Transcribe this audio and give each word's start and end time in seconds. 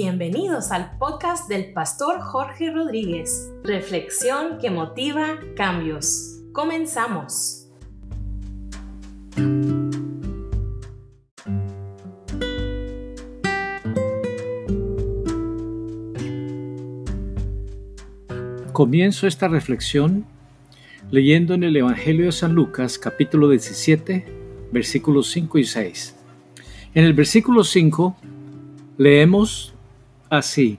Bienvenidos 0.00 0.70
al 0.70 0.96
podcast 0.96 1.48
del 1.48 1.72
pastor 1.72 2.20
Jorge 2.20 2.70
Rodríguez. 2.70 3.50
Reflexión 3.64 4.58
que 4.60 4.70
motiva 4.70 5.40
cambios. 5.56 6.38
Comenzamos. 6.52 7.68
Comienzo 18.72 19.26
esta 19.26 19.48
reflexión 19.48 20.24
leyendo 21.10 21.54
en 21.54 21.64
el 21.64 21.76
Evangelio 21.76 22.26
de 22.26 22.32
San 22.32 22.52
Lucas 22.52 23.00
capítulo 23.00 23.48
17 23.48 24.26
versículos 24.70 25.28
5 25.32 25.58
y 25.58 25.64
6. 25.64 26.16
En 26.94 27.04
el 27.04 27.14
versículo 27.14 27.64
5 27.64 28.16
leemos 28.96 29.74
así. 30.30 30.78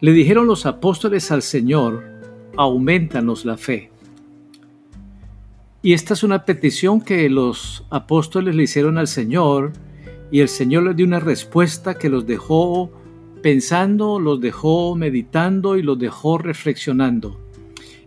Le 0.00 0.12
dijeron 0.12 0.46
los 0.46 0.66
apóstoles 0.66 1.30
al 1.30 1.42
Señor, 1.42 2.04
aumentanos 2.56 3.44
la 3.44 3.56
fe. 3.56 3.90
Y 5.82 5.92
esta 5.92 6.14
es 6.14 6.22
una 6.22 6.44
petición 6.44 7.00
que 7.00 7.28
los 7.28 7.84
apóstoles 7.90 8.54
le 8.54 8.62
hicieron 8.62 8.96
al 8.96 9.06
Señor 9.06 9.72
y 10.30 10.40
el 10.40 10.48
Señor 10.48 10.84
les 10.84 10.96
dio 10.96 11.06
una 11.06 11.20
respuesta 11.20 11.98
que 11.98 12.08
los 12.08 12.26
dejó 12.26 12.90
pensando, 13.42 14.18
los 14.18 14.40
dejó 14.40 14.96
meditando 14.96 15.76
y 15.76 15.82
los 15.82 15.98
dejó 15.98 16.38
reflexionando. 16.38 17.38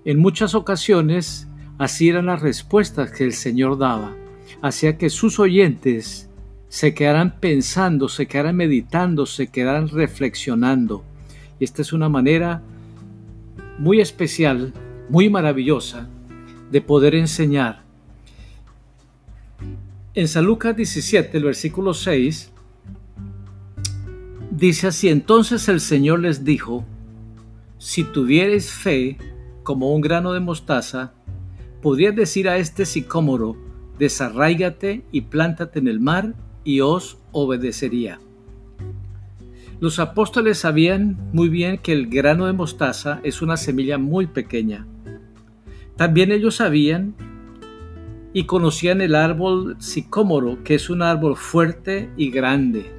En 0.05 0.17
muchas 0.17 0.55
ocasiones 0.55 1.47
así 1.77 2.09
eran 2.09 2.25
las 2.25 2.41
respuestas 2.41 3.11
que 3.11 3.23
el 3.23 3.33
Señor 3.33 3.77
daba, 3.77 4.15
hacía 4.63 4.97
que 4.97 5.11
sus 5.11 5.39
oyentes 5.39 6.26
se 6.69 6.93
quedarán 6.93 7.39
pensando, 7.39 8.09
se 8.09 8.27
quedarán 8.27 8.57
meditando, 8.57 9.25
se 9.25 9.47
quedarán 9.47 9.87
reflexionando. 9.89 11.03
Y 11.59 11.63
esta 11.63 11.81
es 11.81 11.93
una 11.93 12.09
manera 12.09 12.61
muy 13.79 14.01
especial, 14.01 14.73
muy 15.09 15.29
maravillosa 15.29 16.07
de 16.71 16.81
poder 16.81 17.15
enseñar. 17.15 17.83
En 20.13 20.27
San 20.27 20.45
Lucas 20.45 20.75
17, 20.75 21.37
el 21.37 21.43
versículo 21.43 21.93
6, 21.93 22.51
dice 24.51 24.87
así, 24.87 25.09
entonces 25.09 25.69
el 25.69 25.79
Señor 25.79 26.19
les 26.19 26.43
dijo, 26.43 26.83
si 27.77 28.03
tuvierais 28.03 28.71
fe 28.71 29.17
como 29.63 29.93
un 29.93 30.01
grano 30.01 30.33
de 30.33 30.39
mostaza, 30.39 31.13
podrías 31.81 32.15
decir 32.15 32.49
a 32.49 32.57
este 32.57 32.85
sicómoro, 32.85 33.55
desarráigate 33.99 35.03
y 35.11 35.21
plántate 35.21 35.79
en 35.79 35.87
el 35.87 35.99
mar 35.99 36.33
y 36.67 36.81
os 36.81 37.17
obedecería. 37.31 38.19
Los 39.79 39.99
apóstoles 39.99 40.57
sabían 40.57 41.17
muy 41.31 41.47
bien 41.47 41.77
que 41.77 41.93
el 41.93 42.07
grano 42.07 42.45
de 42.45 42.51
mostaza 42.51 43.21
es 43.23 43.41
una 43.41 43.55
semilla 43.55 43.97
muy 43.97 44.27
pequeña. 44.27 44.85
También 45.95 46.29
ellos 46.29 46.55
sabían 46.55 47.15
y 48.33 48.43
conocían 48.43 48.99
el 48.99 49.15
árbol 49.15 49.77
sicómoro, 49.79 50.61
que 50.65 50.75
es 50.75 50.89
un 50.89 51.03
árbol 51.03 51.37
fuerte 51.37 52.09
y 52.17 52.31
grande. 52.31 52.91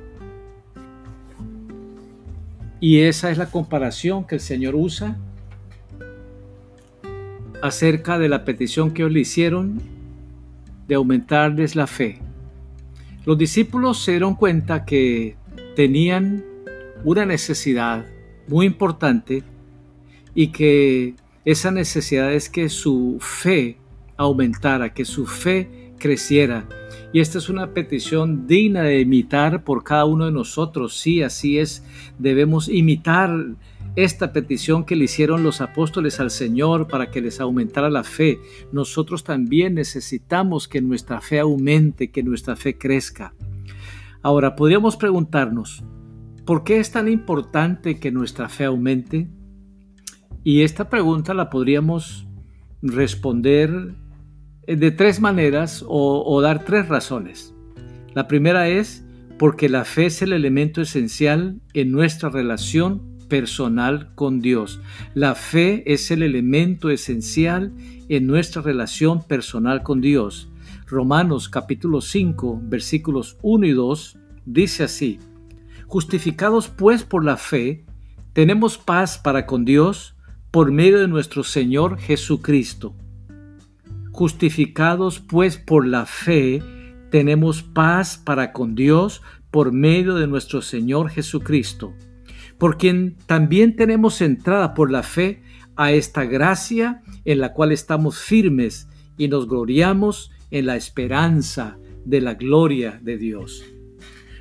Y 2.81 3.01
esa 3.01 3.31
es 3.31 3.37
la 3.37 3.51
comparación 3.51 4.27
que 4.27 4.37
el 4.37 4.41
Señor 4.41 4.77
usa 4.77 5.19
acerca 7.61 8.19
de 8.19 8.31
la 8.31 8.47
petición 8.47 8.93
que 8.93 9.03
ellos 9.03 9.13
le 9.13 9.21
hicieron 9.21 9.83
de 10.87 10.95
aumentarles 10.95 11.77
la 11.77 11.87
fe. 11.87 12.23
Los 13.29 13.37
discípulos 13.37 14.03
se 14.03 14.13
dieron 14.13 14.37
cuenta 14.37 14.87
que 14.87 15.37
tenían 15.77 16.47
una 17.05 17.27
necesidad 17.27 18.07
muy 18.47 18.65
importante 18.65 19.43
y 20.35 20.47
que 20.47 21.15
esa 21.45 21.71
necesidad 21.71 22.33
es 22.33 22.49
que 22.49 22.71
su 22.71 23.19
fe 23.21 23.77
aumentara, 24.17 24.95
que 24.95 25.05
su 25.05 25.27
fe 25.27 25.93
creciera. 25.99 26.67
Y 27.13 27.21
esta 27.21 27.37
es 27.37 27.51
una 27.51 27.75
petición 27.75 28.47
digna 28.47 28.85
de 28.85 29.01
imitar 29.01 29.63
por 29.63 29.85
cada 29.85 30.07
uno 30.07 30.25
de 30.25 30.33
nosotros. 30.33 30.97
Sí, 30.97 31.23
así 31.23 31.59
es. 31.59 31.85
Debemos 32.19 32.71
imitar 32.71 33.31
esta 33.97 34.33
petición 34.33 34.85
que 34.85 34.97
le 34.97 35.05
hicieron 35.05 35.43
los 35.43 35.61
apóstoles 35.61 36.21
al 36.21 36.31
Señor 36.31 36.89
para 36.89 37.11
que 37.11 37.21
les 37.21 37.41
aumentara 37.41 37.91
la 37.91 38.05
fe, 38.05 38.39
nosotros 38.73 39.25
también 39.25 39.75
necesitamos 39.75 40.69
que 40.69 40.81
nuestra 40.81 41.21
fe 41.21 41.41
aumente, 41.41 42.11
que 42.11 42.23
nuestra 42.23 42.57
fe 42.57 42.79
crezca. 42.79 43.35
Ahora, 44.23 44.57
podríamos 44.57 44.97
preguntarnos, 44.97 45.83
¿por 46.45 46.65
qué 46.65 46.79
es 46.79 46.91
tan 46.91 47.09
importante 47.09 47.99
que 47.99 48.13
nuestra 48.13 48.49
fe 48.49 48.65
aumente? 48.65 49.29
Y 50.45 50.63
esta 50.63 50.89
pregunta 50.89 51.35
la 51.35 51.51
podríamos 51.51 52.27
responder 52.83 53.95
de 54.67 54.91
tres 54.91 55.21
maneras 55.21 55.85
o, 55.87 56.23
o 56.25 56.41
dar 56.41 56.65
tres 56.65 56.89
razones. 56.89 57.55
La 58.15 58.29
primera 58.29 58.69
es 58.69 59.05
porque 59.39 59.69
la 59.69 59.85
fe 59.85 60.07
es 60.07 60.23
el 60.23 60.33
elemento 60.33 60.81
esencial 60.81 61.61
en 61.75 61.93
nuestra 61.93 62.29
relación 62.29 63.18
personal 63.29 64.11
con 64.15 64.41
Dios. 64.41 64.81
La 65.15 65.35
fe 65.35 65.85
es 65.93 66.11
el 66.11 66.23
elemento 66.23 66.91
esencial 66.91 67.73
en 68.09 68.27
nuestra 68.27 68.63
relación 68.63 69.23
personal 69.23 69.83
con 69.83 70.01
Dios. 70.01 70.49
Romanos 70.87 71.49
capítulo 71.49 72.01
5 72.01 72.61
versículos 72.65 73.37
1 73.43 73.67
y 73.67 73.73
2 73.73 74.19
dice 74.47 74.85
así, 74.85 75.19
Justificados 75.87 76.69
pues 76.69 77.05
por 77.05 77.25
la 77.25 77.37
fe, 77.37 77.85
tenemos 78.33 78.79
paz 78.79 79.19
para 79.19 79.47
con 79.47 79.65
Dios 79.65 80.17
por 80.51 80.73
medio 80.73 80.99
de 80.99 81.09
nuestro 81.09 81.45
Señor 81.45 81.99
Jesucristo. 81.99 82.95
Justificados 84.11 85.21
pues 85.21 85.59
por 85.59 85.87
la 85.87 86.07
fe, 86.07 86.63
tenemos 87.11 87.63
paz 87.63 88.19
para 88.19 88.53
con 88.53 88.75
Dios 88.75 89.23
por 89.51 89.73
medio 89.73 90.15
de 90.15 90.27
nuestro 90.27 90.61
Señor 90.61 91.11
Jesucristo 91.11 91.95
por 92.59 92.77
quien 92.77 93.17
también 93.27 93.77
tenemos 93.77 94.21
entrada 94.21 94.75
por 94.75 94.91
la 94.91 95.03
fe 95.03 95.43
a 95.77 95.93
esta 95.93 96.25
gracia 96.25 97.03
en 97.25 97.39
la 97.39 97.53
cual 97.53 97.73
estamos 97.73 98.19
firmes 98.19 98.89
y 99.17 99.29
nos 99.29 99.49
gloriamos 99.49 100.33
en 100.51 100.67
la 100.67 100.77
esperanza 100.77 101.79
de 102.05 102.21
la 102.21 102.35
gloria 102.35 102.99
de 103.03 103.17
Dios. 103.17 103.65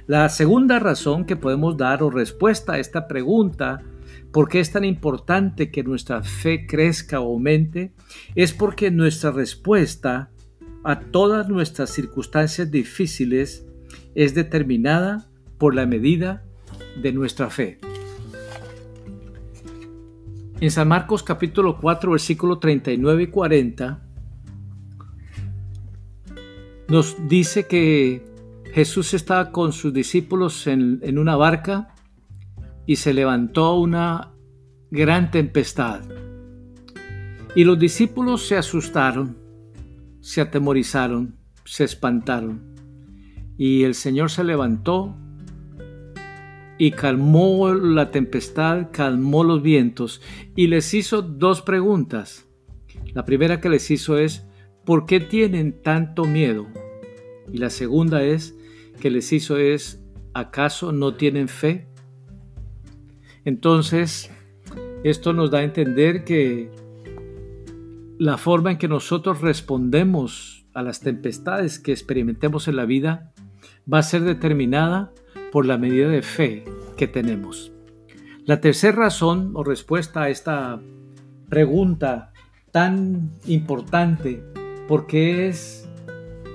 La 0.07 0.29
segunda 0.29 0.79
razón 0.79 1.25
que 1.25 1.35
podemos 1.35 1.78
dar 1.78 2.01
o 2.01 2.09
respuesta 2.09 2.73
a 2.73 2.79
esta 2.79 3.07
pregunta, 3.07 3.83
¿por 4.31 4.47
qué 4.47 4.61
es 4.61 4.72
tan 4.72 4.85
importante 4.85 5.69
que 5.69 5.84
nuestra 5.84 6.23
fe 6.23 6.66
crezca 6.66 7.19
o 7.19 7.34
aumente? 7.34 7.91
Es 8.34 8.53
porque 8.53 8.89
nuestra 8.89 9.31
respuesta 9.31 10.31
a 10.84 11.01
todas 11.01 11.49
nuestras 11.49 11.89
circunstancias 11.89 12.72
difíciles 12.72 13.66
es 14.16 14.34
determinada 14.34 15.28
por 15.57 15.75
la 15.75 15.85
medida 15.85 16.44
de 17.01 17.11
nuestra 17.11 17.49
fe. 17.49 17.79
En 20.59 20.72
San 20.72 20.88
Marcos 20.88 21.22
capítulo 21.22 21.78
4 21.78 22.12
versículo 22.12 22.57
39 22.57 23.23
y 23.23 23.28
40 23.28 24.01
nos 26.90 27.16
dice 27.28 27.68
que 27.68 28.25
Jesús 28.73 29.13
estaba 29.13 29.51
con 29.51 29.72
sus 29.72 29.94
discípulos 29.94 30.66
en, 30.66 31.00
en 31.03 31.19
una 31.19 31.35
barca 31.35 31.94
y 32.88 32.96
se 32.96 33.13
levantó 33.13 33.75
una 33.75 34.34
gran 34.90 35.29
tempestad. 35.29 36.01
Y 37.56 37.63
los 37.63 37.78
discípulos 37.78 38.47
se 38.47 38.57
asustaron, 38.57 39.38
se 40.22 40.41
atemorizaron, 40.41 41.35
se 41.66 41.84
espantaron. 41.84 42.76
Y 43.59 43.84
el 43.84 43.93
Señor 43.93 44.31
se 44.31 44.43
levantó 44.43 45.16
y 46.78 46.91
calmó 46.91 47.74
la 47.74 48.12
tempestad, 48.12 48.90
calmó 48.91 49.44
los 49.44 49.62
vientos 49.62 50.22
y 50.56 50.68
les 50.68 50.94
hizo 50.94 51.22
dos 51.22 51.62
preguntas. 51.62 52.47
La 53.14 53.26
primera 53.26 53.59
que 53.59 53.70
les 53.70 53.90
hizo 53.90 54.18
es, 54.18 54.46
¿por 54.85 55.06
qué 55.06 55.20
tienen 55.20 55.82
tanto 55.82 56.26
miedo? 56.26 56.68
Y 57.52 57.58
la 57.58 57.70
segunda 57.70 58.24
es, 58.24 58.56
que 59.00 59.09
les 59.09 59.32
hizo 59.32 59.58
es, 59.58 60.03
¿acaso 60.34 60.91
no 60.91 61.16
tienen 61.16 61.47
fe? 61.47 61.88
Entonces, 63.46 64.29
esto 65.03 65.34
nos 65.34 65.52
da 65.52 65.59
a 65.59 65.64
entender 65.64 66.24
que 66.24 66.70
la 68.20 68.38
forma 68.38 68.72
en 68.72 68.78
que 68.78 68.88
nosotros 68.88 69.41
respondemos 69.41 70.66
a 70.74 70.82
las 70.84 71.00
tempestades 71.00 71.79
que 71.79 71.91
experimentemos 71.91 72.68
en 72.68 72.76
la 72.76 72.85
vida 72.85 73.34
va 73.91 73.99
a 73.99 74.03
ser 74.03 74.23
determinada 74.23 75.13
por 75.51 75.66
la 75.66 75.78
medida 75.78 76.09
de 76.09 76.22
fe 76.22 76.63
que 76.97 77.07
tenemos. 77.07 77.72
La 78.45 78.61
tercera 78.61 78.97
razón 78.97 79.51
o 79.55 79.63
respuesta 79.63 80.23
a 80.23 80.29
esta 80.29 80.81
pregunta 81.49 82.31
tan 82.72 83.31
importante, 83.45 84.43
¿por 84.87 85.07
qué 85.07 85.47
es 85.47 85.87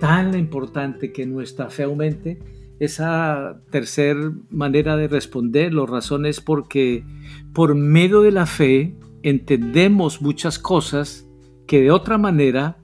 tan 0.00 0.38
importante 0.38 1.12
que 1.12 1.26
nuestra 1.26 1.70
fe 1.70 1.84
aumente? 1.84 2.38
esa 2.84 3.61
tercera 3.70 4.32
manera 4.50 4.96
de 4.96 5.06
responder, 5.06 5.73
la 5.73 5.87
razón 5.87 6.26
es 6.26 6.40
porque 6.40 7.05
por 7.52 7.76
medio 7.76 8.23
de 8.23 8.32
la 8.32 8.44
fe 8.44 8.96
entendemos 9.23 10.20
muchas 10.20 10.58
cosas 10.58 11.28
que 11.69 11.81
de 11.81 11.93
otra 11.93 12.19
manera 12.19 12.81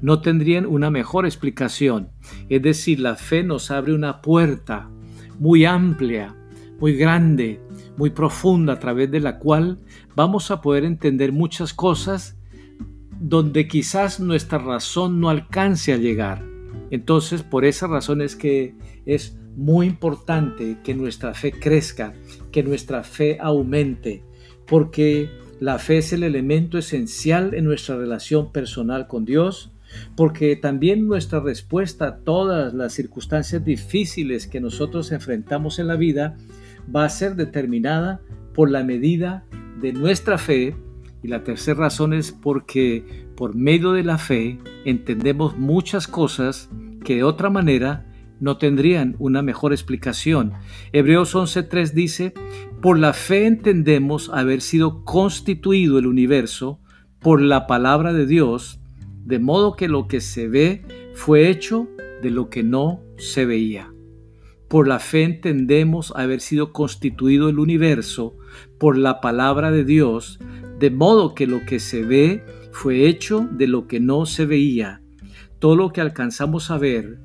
no 0.00 0.20
tendrían 0.20 0.66
una 0.66 0.90
mejor 0.90 1.26
explicación. 1.26 2.10
Es 2.48 2.62
decir, 2.62 3.00
la 3.00 3.16
fe 3.16 3.42
nos 3.42 3.70
abre 3.70 3.94
una 3.94 4.22
puerta 4.22 4.90
muy 5.38 5.64
amplia, 5.64 6.36
muy 6.78 6.94
grande, 6.94 7.60
muy 7.96 8.10
profunda, 8.10 8.74
a 8.74 8.78
través 8.78 9.10
de 9.10 9.20
la 9.20 9.38
cual 9.38 9.78
vamos 10.16 10.50
a 10.50 10.60
poder 10.60 10.84
entender 10.84 11.32
muchas 11.32 11.74
cosas 11.74 12.38
donde 13.20 13.68
quizás 13.68 14.18
nuestra 14.20 14.58
razón 14.58 15.20
no 15.20 15.28
alcance 15.28 15.92
a 15.92 15.98
llegar. 15.98 16.42
Entonces, 16.90 17.42
por 17.42 17.64
esa 17.64 17.86
razón 17.86 18.22
es 18.22 18.34
que 18.34 18.74
es 19.04 19.38
muy 19.56 19.86
importante 19.86 20.78
que 20.82 20.94
nuestra 20.94 21.34
fe 21.34 21.52
crezca, 21.52 22.14
que 22.50 22.62
nuestra 22.62 23.02
fe 23.02 23.38
aumente, 23.40 24.24
porque 24.66 25.28
la 25.60 25.78
fe 25.78 25.98
es 25.98 26.12
el 26.12 26.22
elemento 26.22 26.78
esencial 26.78 27.54
en 27.54 27.64
nuestra 27.64 27.96
relación 27.96 28.52
personal 28.52 29.06
con 29.06 29.24
Dios, 29.26 29.72
porque 30.16 30.56
también 30.56 31.06
nuestra 31.06 31.40
respuesta 31.40 32.06
a 32.06 32.16
todas 32.18 32.74
las 32.74 32.92
circunstancias 32.92 33.64
difíciles 33.64 34.46
que 34.46 34.60
nosotros 34.60 35.12
enfrentamos 35.12 35.78
en 35.78 35.86
la 35.86 35.96
vida 35.96 36.36
va 36.94 37.04
a 37.04 37.08
ser 37.08 37.36
determinada 37.36 38.20
por 38.54 38.70
la 38.70 38.84
medida 38.84 39.44
de 39.80 39.92
nuestra 39.92 40.38
fe. 40.38 40.76
Y 41.22 41.28
la 41.28 41.44
tercera 41.44 41.80
razón 41.80 42.14
es 42.14 42.32
porque 42.32 43.26
por 43.36 43.54
medio 43.54 43.92
de 43.92 44.04
la 44.04 44.18
fe 44.18 44.58
entendemos 44.84 45.58
muchas 45.58 46.06
cosas 46.06 46.70
que 47.04 47.16
de 47.16 47.24
otra 47.24 47.50
manera 47.50 48.06
no 48.40 48.56
tendrían 48.56 49.16
una 49.18 49.42
mejor 49.42 49.72
explicación. 49.72 50.54
Hebreos 50.92 51.34
11.3 51.34 51.92
dice, 51.92 52.32
por 52.80 52.98
la 52.98 53.12
fe 53.12 53.46
entendemos 53.46 54.30
haber 54.32 54.62
sido 54.62 55.04
constituido 55.04 55.98
el 55.98 56.06
universo 56.06 56.80
por 57.20 57.42
la 57.42 57.66
palabra 57.66 58.14
de 58.14 58.26
Dios, 58.26 58.79
de 59.24 59.38
modo 59.38 59.76
que 59.76 59.88
lo 59.88 60.08
que 60.08 60.20
se 60.20 60.48
ve 60.48 60.82
fue 61.14 61.48
hecho 61.50 61.88
de 62.22 62.30
lo 62.30 62.50
que 62.50 62.62
no 62.62 63.02
se 63.16 63.44
veía. 63.44 63.92
Por 64.68 64.86
la 64.86 65.00
fe 65.00 65.24
entendemos 65.24 66.12
haber 66.14 66.40
sido 66.40 66.72
constituido 66.72 67.48
el 67.48 67.58
universo 67.58 68.36
por 68.78 68.96
la 68.96 69.20
palabra 69.20 69.70
de 69.70 69.84
Dios, 69.84 70.38
de 70.78 70.90
modo 70.90 71.34
que 71.34 71.46
lo 71.46 71.64
que 71.66 71.80
se 71.80 72.02
ve 72.02 72.44
fue 72.70 73.06
hecho 73.06 73.48
de 73.50 73.66
lo 73.66 73.86
que 73.86 74.00
no 74.00 74.26
se 74.26 74.46
veía. 74.46 75.02
Todo 75.58 75.76
lo 75.76 75.92
que 75.92 76.00
alcanzamos 76.00 76.70
a 76.70 76.78
ver 76.78 77.18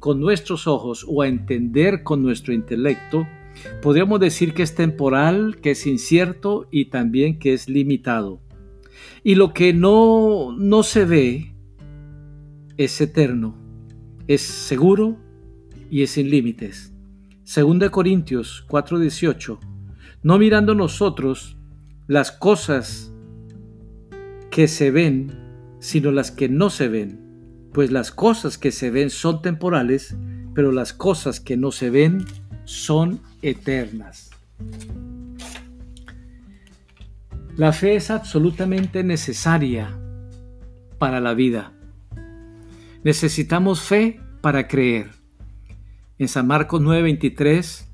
con 0.00 0.18
nuestros 0.18 0.66
ojos 0.66 1.06
o 1.08 1.22
a 1.22 1.28
entender 1.28 2.02
con 2.02 2.22
nuestro 2.22 2.52
intelecto, 2.52 3.26
podríamos 3.82 4.18
decir 4.18 4.54
que 4.54 4.62
es 4.62 4.74
temporal, 4.74 5.58
que 5.62 5.72
es 5.72 5.86
incierto 5.86 6.66
y 6.70 6.86
también 6.86 7.38
que 7.38 7.52
es 7.52 7.68
limitado. 7.68 8.40
Y 9.22 9.34
lo 9.34 9.52
que 9.52 9.72
no, 9.72 10.54
no 10.56 10.82
se 10.82 11.04
ve 11.04 11.54
es 12.76 13.00
eterno, 13.00 13.56
es 14.26 14.40
seguro 14.40 15.18
y 15.90 16.02
es 16.02 16.10
sin 16.10 16.30
límites. 16.30 16.92
de 17.78 17.90
Corintios 17.90 18.64
4:18, 18.68 19.58
no 20.22 20.38
mirando 20.38 20.74
nosotros 20.74 21.56
las 22.06 22.32
cosas 22.32 23.12
que 24.50 24.68
se 24.68 24.90
ven, 24.90 25.32
sino 25.80 26.10
las 26.12 26.30
que 26.30 26.48
no 26.48 26.70
se 26.70 26.88
ven 26.88 27.30
pues 27.72 27.90
las 27.90 28.10
cosas 28.10 28.58
que 28.58 28.72
se 28.72 28.90
ven 28.90 29.10
son 29.10 29.42
temporales, 29.42 30.16
pero 30.54 30.72
las 30.72 30.92
cosas 30.92 31.40
que 31.40 31.56
no 31.56 31.70
se 31.70 31.90
ven 31.90 32.24
son 32.64 33.20
eternas. 33.42 34.30
La 37.60 37.72
fe 37.74 37.94
es 37.94 38.10
absolutamente 38.10 39.04
necesaria 39.04 39.94
para 40.96 41.20
la 41.20 41.34
vida. 41.34 41.74
Necesitamos 43.04 43.82
fe 43.82 44.18
para 44.40 44.66
creer. 44.66 45.10
En 46.18 46.28
San 46.28 46.46
Marcos 46.46 46.80
9:23, 46.80 47.86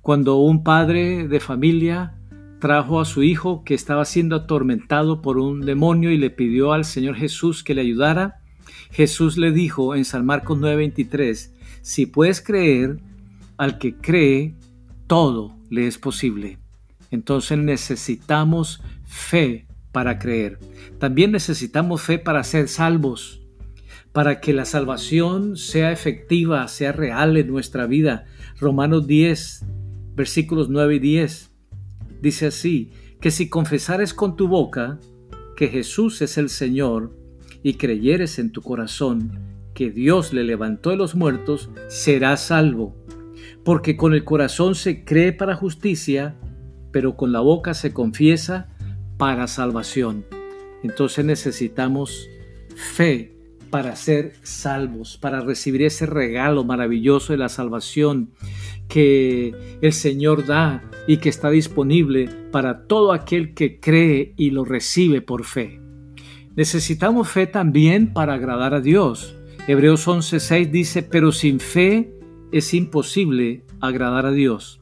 cuando 0.00 0.36
un 0.36 0.62
padre 0.62 1.26
de 1.26 1.40
familia 1.40 2.20
trajo 2.60 3.00
a 3.00 3.04
su 3.04 3.24
hijo 3.24 3.64
que 3.64 3.74
estaba 3.74 4.04
siendo 4.04 4.36
atormentado 4.36 5.22
por 5.22 5.38
un 5.38 5.62
demonio 5.62 6.12
y 6.12 6.16
le 6.16 6.30
pidió 6.30 6.72
al 6.72 6.84
Señor 6.84 7.16
Jesús 7.16 7.64
que 7.64 7.74
le 7.74 7.80
ayudara, 7.80 8.42
Jesús 8.92 9.36
le 9.38 9.50
dijo 9.50 9.96
en 9.96 10.04
San 10.04 10.24
Marcos 10.24 10.56
9:23, 10.60 11.52
si 11.82 12.06
puedes 12.06 12.40
creer, 12.40 13.00
al 13.56 13.76
que 13.78 13.96
cree, 13.96 14.54
todo 15.08 15.56
le 15.68 15.88
es 15.88 15.98
posible. 15.98 16.60
Entonces 17.10 17.58
necesitamos 17.58 18.80
fe 19.10 19.66
para 19.92 20.18
creer. 20.18 20.58
También 20.98 21.32
necesitamos 21.32 22.02
fe 22.02 22.18
para 22.18 22.44
ser 22.44 22.68
salvos, 22.68 23.42
para 24.12 24.40
que 24.40 24.52
la 24.52 24.64
salvación 24.64 25.56
sea 25.56 25.92
efectiva, 25.92 26.66
sea 26.68 26.92
real 26.92 27.36
en 27.36 27.48
nuestra 27.48 27.86
vida. 27.86 28.24
Romanos 28.58 29.06
10, 29.06 29.64
versículos 30.14 30.68
9 30.68 30.94
y 30.96 30.98
10. 31.00 31.50
Dice 32.22 32.46
así, 32.46 32.92
que 33.20 33.30
si 33.30 33.48
confesares 33.48 34.14
con 34.14 34.36
tu 34.36 34.48
boca 34.48 34.98
que 35.56 35.68
Jesús 35.68 36.22
es 36.22 36.38
el 36.38 36.48
Señor 36.48 37.16
y 37.62 37.74
creyeres 37.74 38.38
en 38.38 38.50
tu 38.50 38.62
corazón 38.62 39.38
que 39.74 39.90
Dios 39.90 40.32
le 40.32 40.44
levantó 40.44 40.90
de 40.90 40.96
los 40.96 41.14
muertos, 41.14 41.70
serás 41.88 42.46
salvo. 42.46 42.96
Porque 43.64 43.96
con 43.96 44.14
el 44.14 44.24
corazón 44.24 44.74
se 44.74 45.04
cree 45.04 45.32
para 45.32 45.54
justicia, 45.54 46.36
pero 46.92 47.16
con 47.16 47.32
la 47.32 47.40
boca 47.40 47.74
se 47.74 47.92
confiesa 47.92 48.69
para 49.20 49.46
salvación. 49.48 50.24
Entonces 50.82 51.26
necesitamos 51.26 52.26
fe 52.74 53.36
para 53.68 53.94
ser 53.94 54.32
salvos, 54.42 55.18
para 55.18 55.42
recibir 55.42 55.82
ese 55.82 56.06
regalo 56.06 56.64
maravilloso 56.64 57.34
de 57.34 57.38
la 57.38 57.50
salvación 57.50 58.30
que 58.88 59.54
el 59.82 59.92
Señor 59.92 60.46
da 60.46 60.82
y 61.06 61.18
que 61.18 61.28
está 61.28 61.50
disponible 61.50 62.30
para 62.50 62.86
todo 62.86 63.12
aquel 63.12 63.52
que 63.52 63.78
cree 63.78 64.32
y 64.38 64.52
lo 64.52 64.64
recibe 64.64 65.20
por 65.20 65.44
fe. 65.44 65.82
Necesitamos 66.56 67.28
fe 67.28 67.46
también 67.46 68.14
para 68.14 68.32
agradar 68.32 68.72
a 68.72 68.80
Dios. 68.80 69.36
Hebreos 69.68 70.08
11:6 70.08 70.70
dice, 70.70 71.02
pero 71.02 71.30
sin 71.30 71.60
fe 71.60 72.10
es 72.52 72.72
imposible 72.72 73.64
agradar 73.80 74.24
a 74.24 74.32
Dios, 74.32 74.80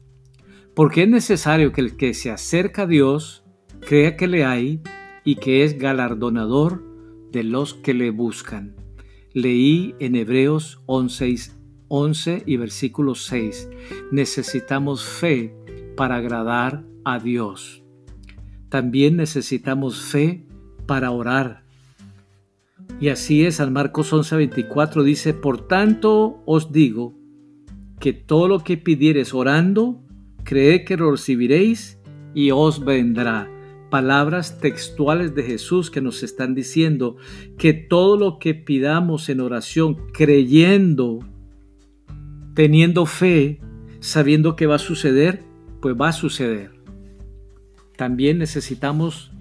porque 0.73 1.03
es 1.03 1.09
necesario 1.09 1.73
que 1.73 1.81
el 1.81 1.97
que 1.97 2.13
se 2.13 2.31
acerca 2.31 2.83
a 2.83 2.87
Dios 2.87 3.43
crea 3.79 4.15
que 4.15 4.27
le 4.27 4.45
hay 4.45 4.81
y 5.23 5.35
que 5.35 5.63
es 5.63 5.77
galardonador 5.77 6.83
de 7.31 7.43
los 7.43 7.73
que 7.73 7.93
le 7.93 8.11
buscan. 8.11 8.75
Leí 9.33 9.95
en 9.99 10.15
Hebreos 10.15 10.81
11, 10.87 11.51
11 11.87 12.43
y 12.45 12.57
versículo 12.57 13.15
6. 13.15 13.69
Necesitamos 14.11 15.03
fe 15.05 15.55
para 15.95 16.15
agradar 16.15 16.83
a 17.03 17.19
Dios. 17.19 17.83
También 18.69 19.17
necesitamos 19.17 20.01
fe 20.01 20.45
para 20.85 21.11
orar. 21.11 21.63
Y 22.99 23.09
así 23.09 23.45
es, 23.45 23.55
San 23.55 23.73
Marcos 23.73 24.11
11:24 24.13 25.03
dice, 25.03 25.33
por 25.33 25.67
tanto 25.67 26.41
os 26.45 26.71
digo 26.71 27.13
que 27.99 28.13
todo 28.13 28.47
lo 28.47 28.59
que 28.59 28.77
pidiereis 28.77 29.33
orando, 29.33 30.01
creed 30.43 30.85
que 30.85 30.97
lo 30.97 31.11
recibiréis 31.11 31.99
y 32.33 32.51
os 32.51 32.83
vendrá. 32.83 33.49
Palabras 33.89 34.59
textuales 34.59 35.33
de 35.33 35.43
Jesús 35.43 35.89
que 35.89 36.01
nos 36.01 36.21
están 36.23 36.53
diciendo 36.53 37.17
que 37.57 37.73
todo 37.73 38.17
lo 38.17 38.37
que 38.39 38.53
pidamos 38.53 39.29
en 39.29 39.41
oración, 39.41 39.97
creyendo, 40.13 41.19
teniendo 42.53 43.05
fe, 43.05 43.59
sabiendo 43.99 44.55
que 44.55 44.67
va 44.67 44.75
a 44.75 44.79
suceder, 44.79 45.43
pues 45.81 45.95
va 45.95 46.09
a 46.09 46.13
suceder. 46.13 46.71
También 47.97 48.37
necesitamos 48.37 49.31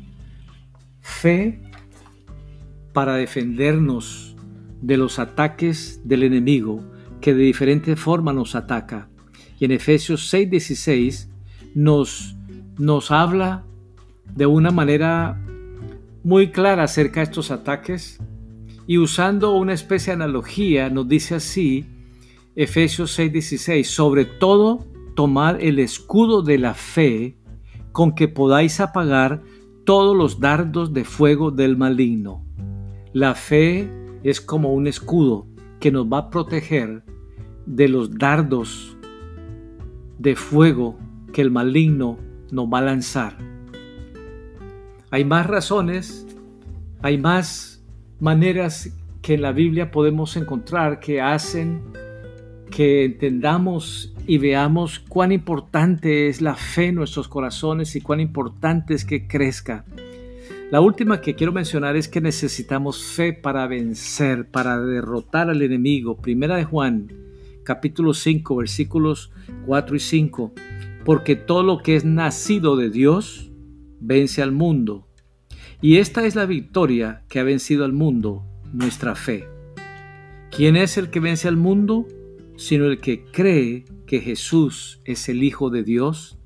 fe 1.01 1.61
para 2.93 3.15
defendernos 3.15 4.37
de 4.81 4.97
los 4.97 5.19
ataques 5.19 6.01
del 6.05 6.23
enemigo 6.23 6.83
que 7.21 7.35
de 7.35 7.43
diferente 7.43 7.97
forma 7.97 8.33
nos 8.33 8.55
ataca. 8.55 9.09
Y 9.59 9.65
en 9.65 9.73
Efesios 9.73 10.33
6:16 10.33 11.29
nos, 11.75 12.37
nos 12.79 13.11
habla 13.11 13.65
de 14.35 14.47
una 14.47 14.71
manera 14.71 15.41
muy 16.23 16.51
clara 16.51 16.85
acerca 16.85 17.21
de 17.21 17.25
estos 17.25 17.51
ataques 17.51 18.19
y 18.87 18.99
usando 18.99 19.53
una 19.53 19.75
especie 19.75 20.17
de 20.17 20.23
analogía 20.23 20.91
nos 20.91 21.09
dice 21.09 21.35
así, 21.35 21.85
Efesios 22.57 23.19
6:16, 23.19 23.85
sobre 23.85 24.25
todo 24.25 24.87
tomar 25.15 25.63
el 25.63 25.79
escudo 25.79 26.43
de 26.43 26.59
la 26.59 26.75
fe 26.75 27.37
con 27.93 28.15
que 28.15 28.29
podáis 28.29 28.81
apagar 28.81 29.43
todos 29.85 30.17
los 30.17 30.41
dardos 30.41 30.93
de 30.93 31.05
fuego 31.05 31.51
del 31.51 31.77
maligno. 31.77 32.45
La 33.13 33.35
fe 33.35 33.91
es 34.23 34.41
como 34.41 34.73
un 34.73 34.87
escudo 34.87 35.47
que 35.81 35.91
nos 35.91 36.07
va 36.07 36.19
a 36.19 36.31
proteger 36.31 37.03
de 37.67 37.89
los 37.89 38.17
dardos 38.17 38.97
de 40.19 40.35
fuego 40.37 40.99
que 41.33 41.43
el 41.43 41.51
maligno 41.51 42.19
nos 42.51 42.67
va 42.67 42.79
a 42.79 42.83
lanzar. 42.83 43.37
Hay 45.11 45.25
más 45.25 45.47
razones, 45.47 46.27
hay 47.01 47.17
más 47.17 47.83
maneras 48.21 48.91
que 49.23 49.35
en 49.35 49.43
la 49.43 49.53
Biblia 49.53 49.91
podemos 49.91 50.37
encontrar 50.37 51.01
que 51.01 51.23
hacen 51.23 51.81
que 52.71 53.07
entendamos 53.07 54.15
y 54.27 54.37
veamos 54.37 54.99
cuán 54.99 55.33
importante 55.33 56.29
es 56.29 56.43
la 56.43 56.55
fe 56.55 56.87
en 56.87 56.97
nuestros 56.97 57.27
corazones 57.27 57.97
y 57.97 58.03
cuán 58.03 58.21
importante 58.21 58.93
es 58.93 59.07
que 59.07 59.27
crezca. 59.27 59.87
La 60.71 60.83
última 60.83 61.23
que 61.23 61.35
quiero 61.35 61.53
mencionar 61.53 61.97
es 61.97 62.09
que 62.09 62.21
necesitamos 62.21 63.03
fe 63.03 63.33
para 63.33 63.67
vencer, 63.67 64.51
para 64.51 64.79
derrotar 64.79 65.49
al 65.49 65.63
enemigo. 65.63 66.19
Primera 66.19 66.57
de 66.57 66.65
Juan, 66.65 67.11
capítulo 67.65 68.13
5, 68.13 68.57
versículos 68.57 69.33
4 69.65 69.97
y 69.97 70.01
5. 70.01 70.53
Porque 71.07 71.37
todo 71.37 71.63
lo 71.63 71.79
que 71.79 71.97
es 71.97 72.05
nacido 72.05 72.77
de 72.77 72.91
Dios 72.91 73.48
vence 74.01 74.43
al 74.43 74.53
mundo. 74.53 75.07
Y 75.81 75.97
esta 75.97 76.27
es 76.27 76.35
la 76.35 76.47
victoria 76.47 77.23
que 77.29 77.39
ha 77.39 77.45
vencido 77.45 77.85
al 77.85 77.93
mundo, 77.93 78.45
nuestra 78.73 79.15
fe. 79.15 79.47
¿Quién 80.51 80.77
es 80.77 80.99
el 80.99 81.11
que 81.11 81.21
vence 81.21 81.47
al 81.49 81.57
mundo? 81.57 82.07
Sino 82.57 82.87
el 82.87 83.01
que 83.01 83.25
cree 83.25 83.85
que 84.07 84.21
Jesús 84.21 85.01
es 85.05 85.29
el 85.29 85.45
Hijo 85.45 85.71
de 85.71 85.85
Dios. 85.85 86.39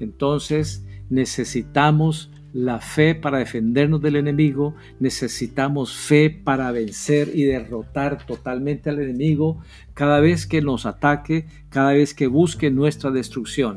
Entonces 0.00 0.86
necesitamos 1.10 2.30
la 2.52 2.80
fe 2.80 3.14
para 3.14 3.38
defendernos 3.38 4.00
del 4.00 4.16
enemigo, 4.16 4.74
necesitamos 4.98 5.94
fe 5.94 6.30
para 6.30 6.72
vencer 6.72 7.30
y 7.34 7.44
derrotar 7.44 8.24
totalmente 8.24 8.88
al 8.88 8.98
enemigo 8.98 9.60
cada 9.92 10.20
vez 10.20 10.46
que 10.46 10.62
nos 10.62 10.86
ataque, 10.86 11.46
cada 11.68 11.92
vez 11.92 12.14
que 12.14 12.28
busque 12.28 12.70
nuestra 12.70 13.10
destrucción. 13.10 13.76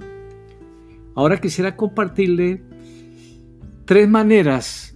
Ahora 1.14 1.42
quisiera 1.42 1.76
compartirle 1.76 2.64
tres 3.90 4.08
maneras 4.08 4.96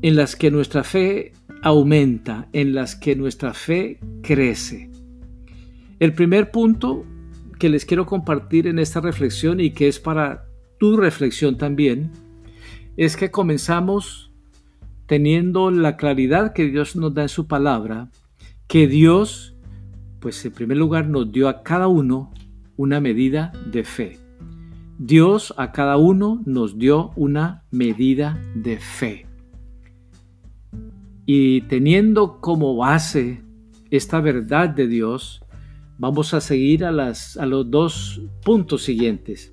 en 0.00 0.14
las 0.14 0.36
que 0.36 0.52
nuestra 0.52 0.84
fe 0.84 1.32
aumenta, 1.64 2.46
en 2.52 2.72
las 2.72 2.94
que 2.94 3.16
nuestra 3.16 3.52
fe 3.52 3.98
crece. 4.22 4.92
El 5.98 6.12
primer 6.14 6.52
punto 6.52 7.04
que 7.58 7.68
les 7.68 7.84
quiero 7.84 8.06
compartir 8.06 8.68
en 8.68 8.78
esta 8.78 9.00
reflexión 9.00 9.58
y 9.58 9.72
que 9.72 9.88
es 9.88 9.98
para 9.98 10.44
tu 10.78 10.96
reflexión 10.96 11.58
también, 11.58 12.12
es 12.96 13.16
que 13.16 13.32
comenzamos 13.32 14.30
teniendo 15.06 15.72
la 15.72 15.96
claridad 15.96 16.52
que 16.52 16.66
Dios 16.66 16.94
nos 16.94 17.12
da 17.12 17.22
en 17.22 17.28
su 17.28 17.48
palabra, 17.48 18.08
que 18.68 18.86
Dios, 18.86 19.56
pues 20.20 20.44
en 20.44 20.52
primer 20.52 20.76
lugar, 20.76 21.08
nos 21.08 21.32
dio 21.32 21.48
a 21.48 21.64
cada 21.64 21.88
uno 21.88 22.32
una 22.76 23.00
medida 23.00 23.50
de 23.66 23.82
fe. 23.82 24.21
Dios 25.04 25.52
a 25.56 25.72
cada 25.72 25.96
uno 25.96 26.40
nos 26.46 26.78
dio 26.78 27.10
una 27.16 27.64
medida 27.72 28.40
de 28.54 28.78
fe. 28.78 29.26
Y 31.26 31.62
teniendo 31.62 32.40
como 32.40 32.76
base 32.76 33.42
esta 33.90 34.20
verdad 34.20 34.68
de 34.68 34.86
Dios, 34.86 35.42
vamos 35.98 36.34
a 36.34 36.40
seguir 36.40 36.84
a, 36.84 36.92
las, 36.92 37.36
a 37.36 37.46
los 37.46 37.68
dos 37.68 38.22
puntos 38.44 38.84
siguientes. 38.84 39.52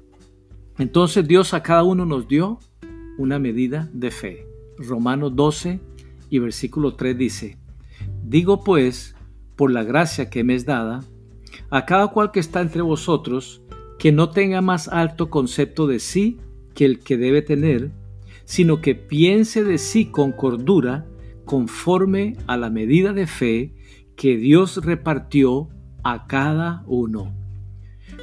Entonces 0.77 1.27
Dios 1.27 1.55
a 1.55 1.63
cada 1.63 1.81
uno 1.81 2.05
nos 2.05 2.27
dio 2.27 2.59
una 3.17 3.39
medida 3.39 3.89
de 3.91 4.11
fe. 4.11 4.45
Romanos 4.77 5.35
12 5.35 5.79
y 6.29 6.37
versículo 6.37 6.93
3 6.93 7.17
dice, 7.17 7.57
Digo 8.23 8.63
pues, 8.63 9.15
por 9.55 9.71
la 9.71 9.83
gracia 9.83 10.29
que 10.29 10.43
me 10.43 10.53
es 10.53 10.67
dada, 10.67 10.99
a 11.71 11.87
cada 11.87 12.09
cual 12.09 12.29
que 12.29 12.39
está 12.39 12.61
entre 12.61 12.83
vosotros, 12.83 13.63
que 13.99 14.11
no 14.11 14.31
tenga 14.31 14.61
más 14.61 14.87
alto 14.87 15.29
concepto 15.29 15.85
de 15.85 15.99
sí 15.99 16.39
que 16.73 16.85
el 16.85 16.99
que 16.99 17.17
debe 17.17 17.43
tener, 17.43 17.91
sino 18.45 18.81
que 18.81 18.95
piense 18.95 19.63
de 19.63 19.77
sí 19.77 20.05
con 20.05 20.31
cordura, 20.31 21.05
conforme 21.45 22.35
a 22.47 22.57
la 22.57 22.71
medida 22.71 23.13
de 23.13 23.27
fe 23.27 23.75
que 24.15 24.37
Dios 24.37 24.83
repartió 24.83 25.69
a 26.03 26.25
cada 26.25 26.83
uno 26.87 27.39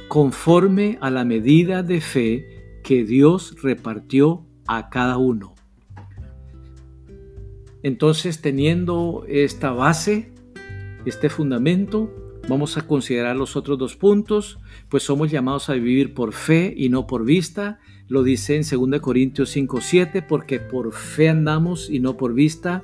conforme 0.07 0.97
a 1.01 1.09
la 1.09 1.25
medida 1.25 1.83
de 1.83 2.01
fe 2.01 2.79
que 2.83 3.03
Dios 3.03 3.61
repartió 3.61 4.45
a 4.67 4.89
cada 4.89 5.17
uno. 5.17 5.55
Entonces, 7.83 8.41
teniendo 8.41 9.25
esta 9.27 9.71
base, 9.71 10.31
este 11.05 11.29
fundamento, 11.29 12.11
vamos 12.47 12.77
a 12.77 12.87
considerar 12.87 13.35
los 13.35 13.55
otros 13.55 13.77
dos 13.77 13.95
puntos, 13.95 14.59
pues 14.89 15.03
somos 15.03 15.31
llamados 15.31 15.69
a 15.69 15.73
vivir 15.73 16.13
por 16.13 16.33
fe 16.33 16.73
y 16.75 16.89
no 16.89 17.07
por 17.07 17.25
vista. 17.25 17.79
Lo 18.07 18.23
dice 18.23 18.55
en 18.55 18.63
2 18.63 19.01
Corintios 19.01 19.55
5:7, 19.55 20.21
porque 20.21 20.59
por 20.59 20.93
fe 20.93 21.29
andamos 21.29 21.89
y 21.89 21.99
no 21.99 22.17
por 22.17 22.33
vista. 22.33 22.83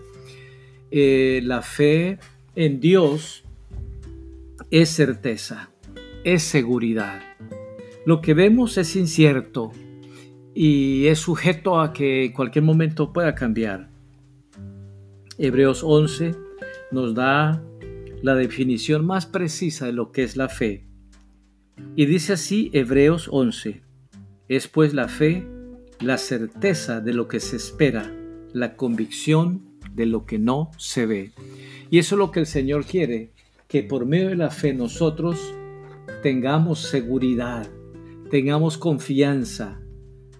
Eh, 0.91 1.41
la 1.43 1.61
fe 1.61 2.19
en 2.55 2.79
Dios 2.79 3.43
es 4.69 4.89
certeza 4.89 5.69
es 6.23 6.43
seguridad. 6.43 7.21
Lo 8.05 8.21
que 8.21 8.33
vemos 8.33 8.77
es 8.77 8.95
incierto 8.95 9.71
y 10.55 11.07
es 11.07 11.19
sujeto 11.19 11.79
a 11.79 11.93
que 11.93 12.25
en 12.25 12.33
cualquier 12.33 12.63
momento 12.63 13.11
pueda 13.13 13.35
cambiar. 13.35 13.89
Hebreos 15.37 15.83
11 15.83 16.35
nos 16.91 17.13
da 17.15 17.63
la 18.23 18.35
definición 18.35 19.05
más 19.05 19.25
precisa 19.25 19.85
de 19.85 19.91
lo 19.91 20.13
que 20.13 20.23
es 20.23 20.37
la 20.37 20.47
fe. 20.47 20.87
Y 21.97 22.05
dice 22.05 22.33
así 22.33 22.71
Hebreos 22.71 23.27
11, 23.29 23.81
es 24.47 24.67
pues 24.69 24.93
la 24.93 25.09
fe 25.09 25.45
la 25.99 26.17
certeza 26.17 27.01
de 27.01 27.13
lo 27.13 27.27
que 27.27 27.41
se 27.41 27.57
espera, 27.57 28.15
la 28.53 28.77
convicción 28.77 29.77
de 29.93 30.05
lo 30.05 30.25
que 30.25 30.39
no 30.39 30.71
se 30.77 31.05
ve. 31.05 31.33
Y 31.89 31.99
eso 31.99 32.15
es 32.15 32.19
lo 32.19 32.31
que 32.31 32.39
el 32.39 32.45
Señor 32.45 32.85
quiere, 32.85 33.33
que 33.67 33.83
por 33.83 34.05
medio 34.05 34.29
de 34.29 34.37
la 34.37 34.51
fe 34.51 34.73
nosotros 34.73 35.53
tengamos 36.21 36.79
seguridad, 36.79 37.69
tengamos 38.29 38.77
confianza, 38.77 39.81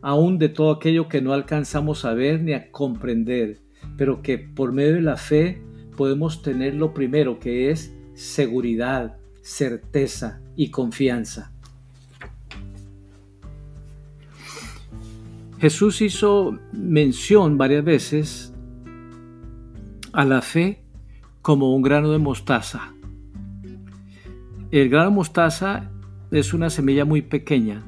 aún 0.02 0.40
de 0.40 0.48
todo 0.48 0.72
aquello 0.72 1.10
que 1.10 1.22
no 1.22 1.34
alcanzamos 1.34 2.06
a 2.06 2.14
ver 2.14 2.42
ni 2.42 2.54
a 2.54 2.72
comprender, 2.72 3.60
pero 3.98 4.22
que 4.22 4.38
por 4.38 4.72
medio 4.72 4.94
de 4.94 5.02
la 5.02 5.18
fe 5.18 5.62
podemos 5.96 6.42
tener 6.42 6.76
lo 6.76 6.94
primero 6.94 7.40
que 7.40 7.72
es 7.72 7.94
seguridad, 8.14 9.18
certeza 9.42 10.42
y 10.56 10.70
confianza. 10.70 11.52
Jesús 15.60 16.02
hizo 16.02 16.60
mención 16.74 17.58
varias 17.58 17.86
veces 17.86 18.54
a 20.12 20.26
la 20.26 20.42
fe 20.42 20.84
como 21.42 21.74
un 21.74 21.82
grano 21.82 22.12
de 22.12 22.20
mostaza. 22.20 22.94
El 24.72 24.90
grano 24.90 25.12
mostaza 25.12 25.90
es 26.32 26.54
una 26.54 26.70
semilla 26.70 27.06
muy 27.06 27.22
pequeña, 27.22 27.84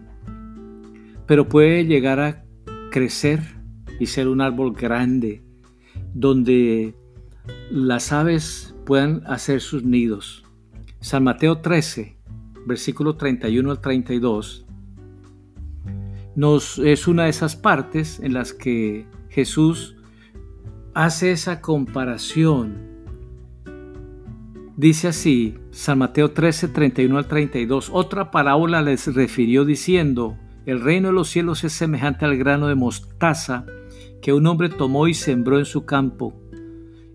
pero 1.25 1.49
puede 1.49 1.85
llegar 1.85 2.19
a 2.19 2.45
crecer 2.91 3.41
y 3.99 4.05
ser 4.05 4.27
un 4.27 4.39
árbol 4.41 4.73
grande 4.73 5.43
donde 6.13 6.95
las 7.69 8.11
aves 8.11 8.75
puedan 8.85 9.23
hacer 9.25 9.61
sus 9.61 9.83
nidos. 9.83 10.43
San 10.99 11.23
Mateo 11.23 11.59
13, 11.59 12.17
versículo 12.65 13.15
31 13.15 13.71
al 13.71 13.81
32, 13.81 14.65
nos, 16.35 16.79
es 16.79 17.07
una 17.07 17.23
de 17.23 17.29
esas 17.29 17.55
partes 17.55 18.19
en 18.19 18.33
las 18.33 18.53
que 18.53 19.07
Jesús 19.29 19.95
hace 20.93 21.31
esa 21.31 21.61
comparación 21.61 22.95
Dice 24.77 25.07
así, 25.07 25.55
San 25.71 25.99
Mateo 25.99 26.31
13, 26.31 26.67
31 26.67 27.17
al 27.17 27.27
32, 27.27 27.89
otra 27.93 28.29
parábola 28.29 28.81
les 28.81 29.13
refirió 29.15 29.63
diciendo, 29.63 30.37
el 30.65 30.81
reino 30.81 31.07
de 31.07 31.13
los 31.13 31.29
cielos 31.29 31.63
es 31.63 31.71
semejante 31.71 32.25
al 32.25 32.35
grano 32.35 32.67
de 32.67 32.75
mostaza 32.75 33.65
que 34.21 34.33
un 34.33 34.45
hombre 34.47 34.67
tomó 34.67 35.07
y 35.07 35.13
sembró 35.13 35.59
en 35.59 35.65
su 35.65 35.85
campo, 35.85 36.33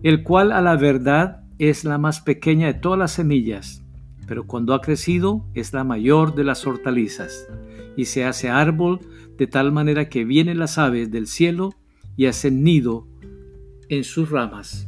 el 0.03 0.23
cual 0.23 0.51
a 0.51 0.61
la 0.61 0.75
verdad 0.75 1.43
es 1.59 1.83
la 1.83 1.97
más 1.97 2.21
pequeña 2.21 2.67
de 2.67 2.73
todas 2.73 2.97
las 2.97 3.11
semillas, 3.11 3.83
pero 4.27 4.47
cuando 4.47 4.73
ha 4.73 4.81
crecido 4.81 5.45
es 5.53 5.73
la 5.73 5.83
mayor 5.83 6.35
de 6.35 6.43
las 6.43 6.65
hortalizas, 6.65 7.47
y 7.95 8.05
se 8.05 8.25
hace 8.25 8.49
árbol 8.49 8.99
de 9.37 9.47
tal 9.47 9.71
manera 9.71 10.09
que 10.09 10.23
vienen 10.23 10.59
las 10.59 10.77
aves 10.77 11.11
del 11.11 11.27
cielo 11.27 11.73
y 12.15 12.25
hacen 12.25 12.63
nido 12.63 13.07
en 13.89 14.03
sus 14.03 14.29
ramas. 14.29 14.87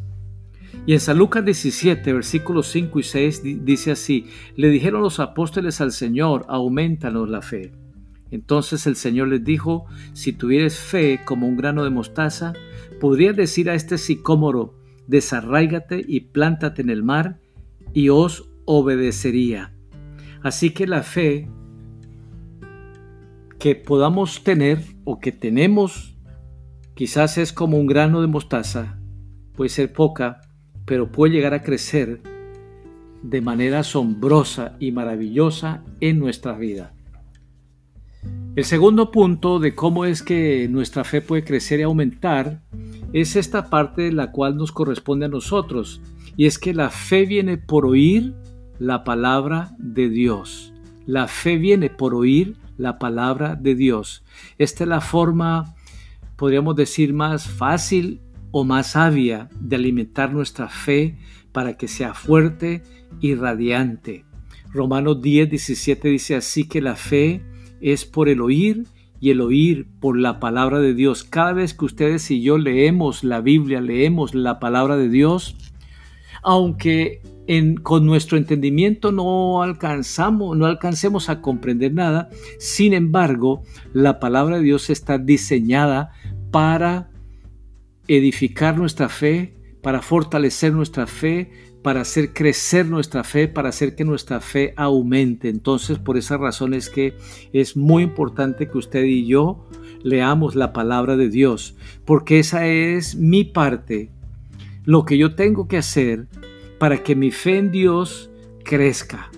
Y 0.86 0.94
en 0.94 1.00
San 1.00 1.18
Lucas 1.18 1.46
17, 1.46 2.12
versículos 2.12 2.68
5 2.68 3.00
y 3.00 3.04
6 3.04 3.66
dice 3.66 3.92
así, 3.92 4.26
le 4.56 4.70
dijeron 4.70 5.02
los 5.02 5.20
apóstoles 5.20 5.80
al 5.82 5.92
Señor, 5.92 6.46
aumentanos 6.50 7.30
la 7.30 7.42
fe. 7.42 7.72
Entonces 8.32 8.88
el 8.88 8.96
Señor 8.96 9.28
les 9.28 9.44
dijo, 9.44 9.86
si 10.14 10.34
tuvieres 10.34 10.80
fe 10.80 11.22
como 11.24 11.48
un 11.48 11.56
grano 11.56 11.84
de 11.84 11.92
mostaza, 11.92 12.54
podrías 13.00 13.36
decir 13.36 13.70
a 13.70 13.76
este 13.76 13.98
sicómoro, 13.98 14.74
desarráigate 15.08 16.04
y 16.08 16.22
plántate 16.22 16.82
en 16.82 16.90
el 16.90 17.04
mar, 17.04 17.40
y 17.94 18.10
os 18.10 18.50
obedecería. 18.66 19.74
Así 20.42 20.72
que 20.72 20.88
la 20.88 21.04
fe 21.04 21.48
que 23.60 23.76
podamos 23.76 24.44
tener 24.44 24.84
o 25.06 25.20
que 25.20 25.32
tenemos 25.32 26.18
quizás 26.96 27.38
es 27.38 27.54
como 27.54 27.78
un 27.78 27.88
grano 27.88 28.22
de 28.22 28.28
mostaza, 28.28 29.00
puede 29.56 29.70
ser 29.70 29.94
poca, 29.94 30.42
pero 30.86 31.12
puede 31.12 31.34
llegar 31.34 31.54
a 31.54 31.64
crecer 31.64 32.22
de 33.22 33.42
manera 33.42 33.80
asombrosa 33.80 34.76
y 34.80 34.92
maravillosa 34.92 35.84
en 36.02 36.20
nuestra 36.20 36.54
vida. 36.54 36.94
El 38.56 38.66
segundo 38.66 39.10
punto 39.10 39.58
de 39.58 39.74
cómo 39.74 40.06
es 40.06 40.22
que 40.22 40.68
nuestra 40.70 41.04
fe 41.04 41.22
puede 41.22 41.44
crecer 41.44 41.80
y 41.80 41.84
aumentar 41.84 42.62
es 43.12 43.36
esta 43.36 43.72
parte 43.72 44.04
de 44.04 44.12
la 44.12 44.32
cual 44.32 44.58
nos 44.58 44.72
corresponde 44.72 45.26
a 45.26 45.30
nosotros, 45.30 46.02
y 46.38 46.46
es 46.46 46.60
que 46.60 46.76
la 46.76 46.92
fe 46.92 47.26
viene 47.26 47.58
por 47.58 47.88
oír 47.88 48.36
la 48.78 49.04
palabra 49.04 49.76
de 49.80 50.08
Dios. 50.08 50.72
La 51.08 51.28
fe 51.28 51.58
viene 51.58 51.90
por 51.90 52.14
oír 52.14 52.56
la 52.78 53.00
palabra 53.00 53.56
de 53.56 53.74
Dios. 53.74 54.24
Esta 54.60 54.84
es 54.84 54.88
la 54.88 55.02
forma, 55.02 55.74
podríamos 56.36 56.76
decir, 56.76 57.12
más 57.12 57.48
fácil 57.48 58.22
o 58.52 58.64
más 58.64 58.92
sabia 58.92 59.50
de 59.60 59.78
alimentar 59.78 60.32
nuestra 60.32 60.70
fe 60.70 61.18
para 61.52 61.76
que 61.76 61.88
sea 61.88 62.14
fuerte 62.14 62.84
y 63.20 63.34
radiante. 63.34 64.26
Romanos 64.72 65.24
10, 65.24 65.50
17 65.50 66.08
dice 66.08 66.36
así 66.36 66.68
que 66.68 66.82
la 66.82 66.96
fe 66.96 67.42
es 67.84 68.06
por 68.06 68.30
el 68.30 68.42
oír 68.42 68.86
y 69.20 69.30
el 69.30 69.42
oír 69.42 69.88
por 70.00 70.18
la 70.18 70.40
palabra 70.40 70.80
de 70.80 70.94
Dios. 70.94 71.24
Cada 71.24 71.54
vez 71.54 71.74
que 71.74 71.86
ustedes 71.86 72.32
y 72.32 72.42
yo 72.42 72.58
leemos 72.58 73.24
la 73.24 73.42
Biblia, 73.42 73.82
leemos 73.82 74.34
la 74.34 74.60
palabra 74.60 74.98
de 74.98 75.10
Dios, 75.10 75.56
aunque 76.42 77.22
con 77.84 78.06
nuestro 78.06 78.38
entendimiento 78.38 79.12
no 79.12 79.62
alcanzamos, 79.62 80.58
no 80.58 80.66
alcancemos 80.66 81.30
a 81.30 81.42
comprender 81.42 81.94
nada, 81.94 82.30
sin 82.58 82.94
embargo, 82.94 83.64
la 83.92 84.20
palabra 84.20 84.58
de 84.58 84.64
Dios 84.64 84.90
está 84.90 85.18
diseñada 85.18 86.14
para 86.52 87.10
edificar 88.08 88.78
nuestra 88.78 89.10
fe, 89.10 89.58
para 89.82 90.02
fortalecer 90.02 90.72
nuestra 90.74 91.06
fe, 91.06 91.52
para 91.84 92.02
hacer 92.02 92.34
crecer 92.34 92.88
nuestra 92.88 93.24
fe, 93.24 93.48
para 93.48 93.70
hacer 93.70 93.94
que 93.96 94.06
nuestra 94.06 94.40
fe 94.40 94.74
aumente. 94.78 95.50
Entonces, 95.50 96.00
por 96.00 96.18
esa 96.18 96.38
razón 96.38 96.74
es 96.74 96.90
que 96.90 97.16
es 97.52 97.76
muy 97.76 98.04
importante 98.04 98.70
que 98.70 98.78
usted 98.78 99.04
y 99.04 99.28
yo 99.28 99.68
leamos 100.02 100.56
la 100.56 100.74
palabra 100.74 101.18
de 101.18 101.30
Dios, 101.30 101.76
porque 102.06 102.40
esa 102.40 102.68
es 102.68 103.16
mi 103.16 103.44
parte, 103.44 104.10
lo 104.86 105.06
que 105.06 105.18
yo 105.18 105.36
tengo 105.36 105.68
que 105.68 105.78
hacer 105.78 106.28
para 106.80 107.04
que 107.04 107.16
mi 107.16 107.32
fe 107.32 107.58
en 107.58 107.72
Dios 107.72 108.30
crezca. 108.64 109.30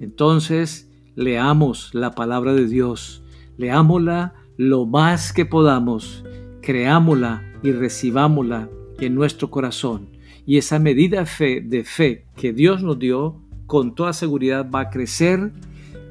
Entonces, 0.00 0.90
leamos 1.14 1.90
la 1.94 2.12
palabra 2.12 2.54
de 2.54 2.66
Dios, 2.66 3.22
leámosla 3.58 4.34
lo 4.56 4.86
más 4.86 5.32
que 5.32 5.44
podamos, 5.44 6.24
creámosla 6.62 7.42
y 7.62 7.72
recibámosla 7.72 8.68
en 8.98 9.14
nuestro 9.14 9.50
corazón 9.50 10.11
y 10.46 10.58
esa 10.58 10.78
medida 10.78 11.24
fe, 11.26 11.60
de 11.60 11.84
fe 11.84 12.26
que 12.36 12.52
Dios 12.52 12.82
nos 12.82 12.98
dio, 12.98 13.40
con 13.66 13.94
toda 13.94 14.12
seguridad 14.12 14.68
va 14.70 14.80
a 14.80 14.90
crecer, 14.90 15.52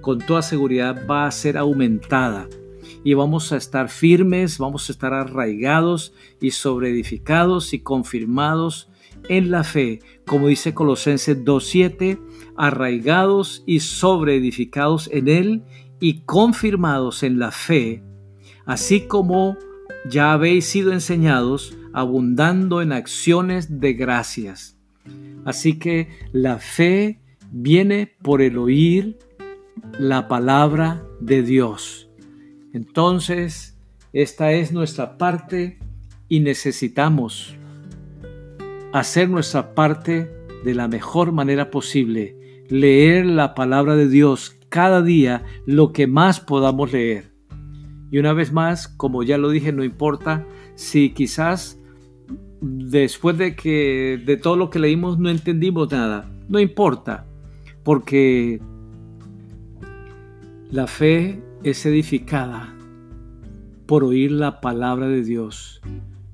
con 0.02 0.20
toda 0.20 0.42
seguridad 0.42 1.06
va 1.10 1.26
a 1.26 1.32
ser 1.32 1.58
aumentada. 1.58 2.48
Y 3.04 3.14
vamos 3.14 3.52
a 3.52 3.58
estar 3.58 3.90
firmes, 3.90 4.58
vamos 4.58 4.90
a 4.90 4.92
estar 4.92 5.14
arraigados 5.14 6.14
y 6.40 6.52
sobreedificados 6.52 7.74
y 7.74 7.80
confirmados 7.80 8.90
en 9.30 9.52
la 9.52 9.64
fe, 9.64 10.00
como 10.26 10.48
dice 10.48 10.74
Colosenses 10.74 11.44
2.7, 11.44 12.20
arraigados 12.56 13.64
y 13.66 13.80
sobreedificados 13.80 15.10
en 15.12 15.28
Él 15.28 15.64
y 16.00 16.22
confirmados 16.22 17.24
en 17.24 17.40
la 17.40 17.52
fe, 17.52 18.04
así 18.66 19.02
como 19.02 19.58
ya 20.10 20.34
habéis 20.34 20.66
sido 20.66 20.92
enseñados, 20.92 21.78
abundando 21.94 22.82
en 22.82 22.92
acciones 22.92 23.80
de 23.80 23.94
gracias. 23.94 24.78
Así 25.46 25.80
que 25.80 26.10
la 26.32 26.60
fe 26.60 27.20
viene 27.52 28.14
por 28.22 28.42
el 28.42 28.58
oír 28.58 29.18
la 30.00 30.28
palabra 30.28 31.04
de 31.20 31.44
Dios. 31.44 32.10
Entonces, 32.74 33.78
esta 34.14 34.52
es 34.52 34.72
nuestra 34.72 35.18
parte 35.18 35.80
y 36.30 36.40
necesitamos 36.40 37.56
hacer 38.94 39.30
nuestra 39.30 39.74
parte 39.74 40.32
de 40.64 40.76
la 40.76 40.88
mejor 40.88 41.32
manera 41.32 41.72
posible, 41.72 42.66
leer 42.70 43.26
la 43.26 43.54
palabra 43.56 43.96
de 43.96 44.08
Dios 44.08 44.58
cada 44.70 45.02
día 45.02 45.44
lo 45.66 45.92
que 45.92 46.08
más 46.08 46.40
podamos 46.40 46.92
leer. 46.94 47.32
Y 48.12 48.20
una 48.20 48.34
vez 48.34 48.52
más, 48.52 48.88
como 48.88 49.24
ya 49.24 49.38
lo 49.38 49.50
dije, 49.50 49.72
no 49.72 49.84
importa 49.84 50.46
si 50.76 51.12
quizás 51.12 51.81
después 52.62 53.38
de 53.38 53.56
que 53.56 54.22
de 54.24 54.38
todo 54.38 54.56
lo 54.56 54.70
que 54.70 54.80
leímos 54.80 55.20
no 55.20 55.30
entendimos 55.30 55.92
nada. 55.92 56.32
No 56.48 56.60
importa, 56.60 57.26
porque 57.84 58.62
la 60.70 60.88
fe 60.88 61.44
es 61.64 61.86
edificada 61.86 62.74
por 63.86 64.04
oír 64.04 64.32
la 64.32 64.62
palabra 64.62 65.08
de 65.08 65.24
Dios. 65.24 65.82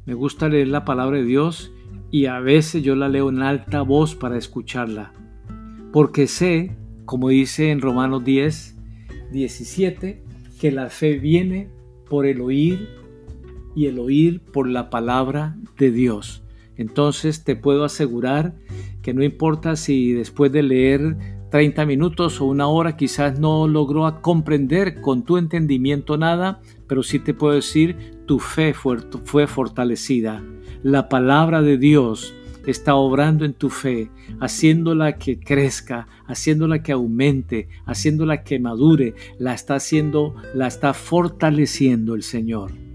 Me 0.06 0.14
gusta 0.14 0.50
leer 0.50 0.68
la 0.68 0.86
palabra 0.86 1.18
de 1.18 1.26
Dios 1.26 1.72
y 2.12 2.26
a 2.26 2.40
veces 2.40 2.84
yo 2.84 2.96
la 2.96 3.10
leo 3.10 3.30
en 3.30 3.42
alta 3.42 3.82
voz 3.82 4.16
para 4.16 4.38
escucharla, 4.38 5.12
porque 5.92 6.28
sé, 6.28 6.78
como 7.06 7.30
dice 7.30 7.72
en 7.72 7.82
Romanos 7.82 8.24
10, 8.24 8.78
17, 9.32 10.24
que 10.60 10.72
la 10.72 10.90
fe 10.90 11.18
viene 11.18 11.70
por 12.10 12.26
el 12.26 12.42
oír 12.42 12.97
y 13.78 13.86
el 13.86 14.00
oír 14.00 14.42
por 14.42 14.68
la 14.68 14.90
palabra 14.90 15.56
de 15.78 15.92
Dios. 15.92 16.42
Entonces 16.78 17.44
te 17.44 17.56
puedo 17.56 17.84
asegurar 17.84 18.56
que 19.04 19.14
no 19.14 19.24
importa 19.24 19.76
si 19.76 20.14
después 20.14 20.52
de 20.52 20.64
leer 20.64 21.16
30 21.52 21.86
minutos 21.86 22.42
o 22.42 22.46
una 22.46 22.68
hora 22.68 22.98
quizás 22.98 23.40
no 23.40 23.68
logró 23.68 24.20
comprender 24.22 25.00
con 25.00 25.24
tu 25.24 25.38
entendimiento 25.38 26.18
nada, 26.18 26.60
pero 26.88 27.04
sí 27.04 27.20
te 27.20 27.36
puedo 27.36 27.54
decir, 27.54 27.96
tu 28.26 28.40
fe 28.40 28.74
fue, 28.74 28.98
fue 29.26 29.46
fortalecida. 29.46 30.44
La 30.82 31.08
palabra 31.08 31.62
de 31.62 31.78
Dios 31.78 32.34
está 32.66 32.96
obrando 32.96 33.46
en 33.46 33.54
tu 33.54 33.70
fe, 33.70 34.10
haciéndola 34.40 35.20
que 35.20 35.40
crezca, 35.40 36.08
haciéndola 36.26 36.82
que 36.82 36.94
aumente, 36.94 37.70
haciéndola 37.86 38.44
que 38.44 38.60
madure, 38.60 39.14
la 39.38 39.54
está 39.54 39.76
haciendo, 39.76 40.34
la 40.56 40.66
está 40.66 40.96
fortaleciendo 40.96 42.16
el 42.16 42.24
Señor. 42.24 42.87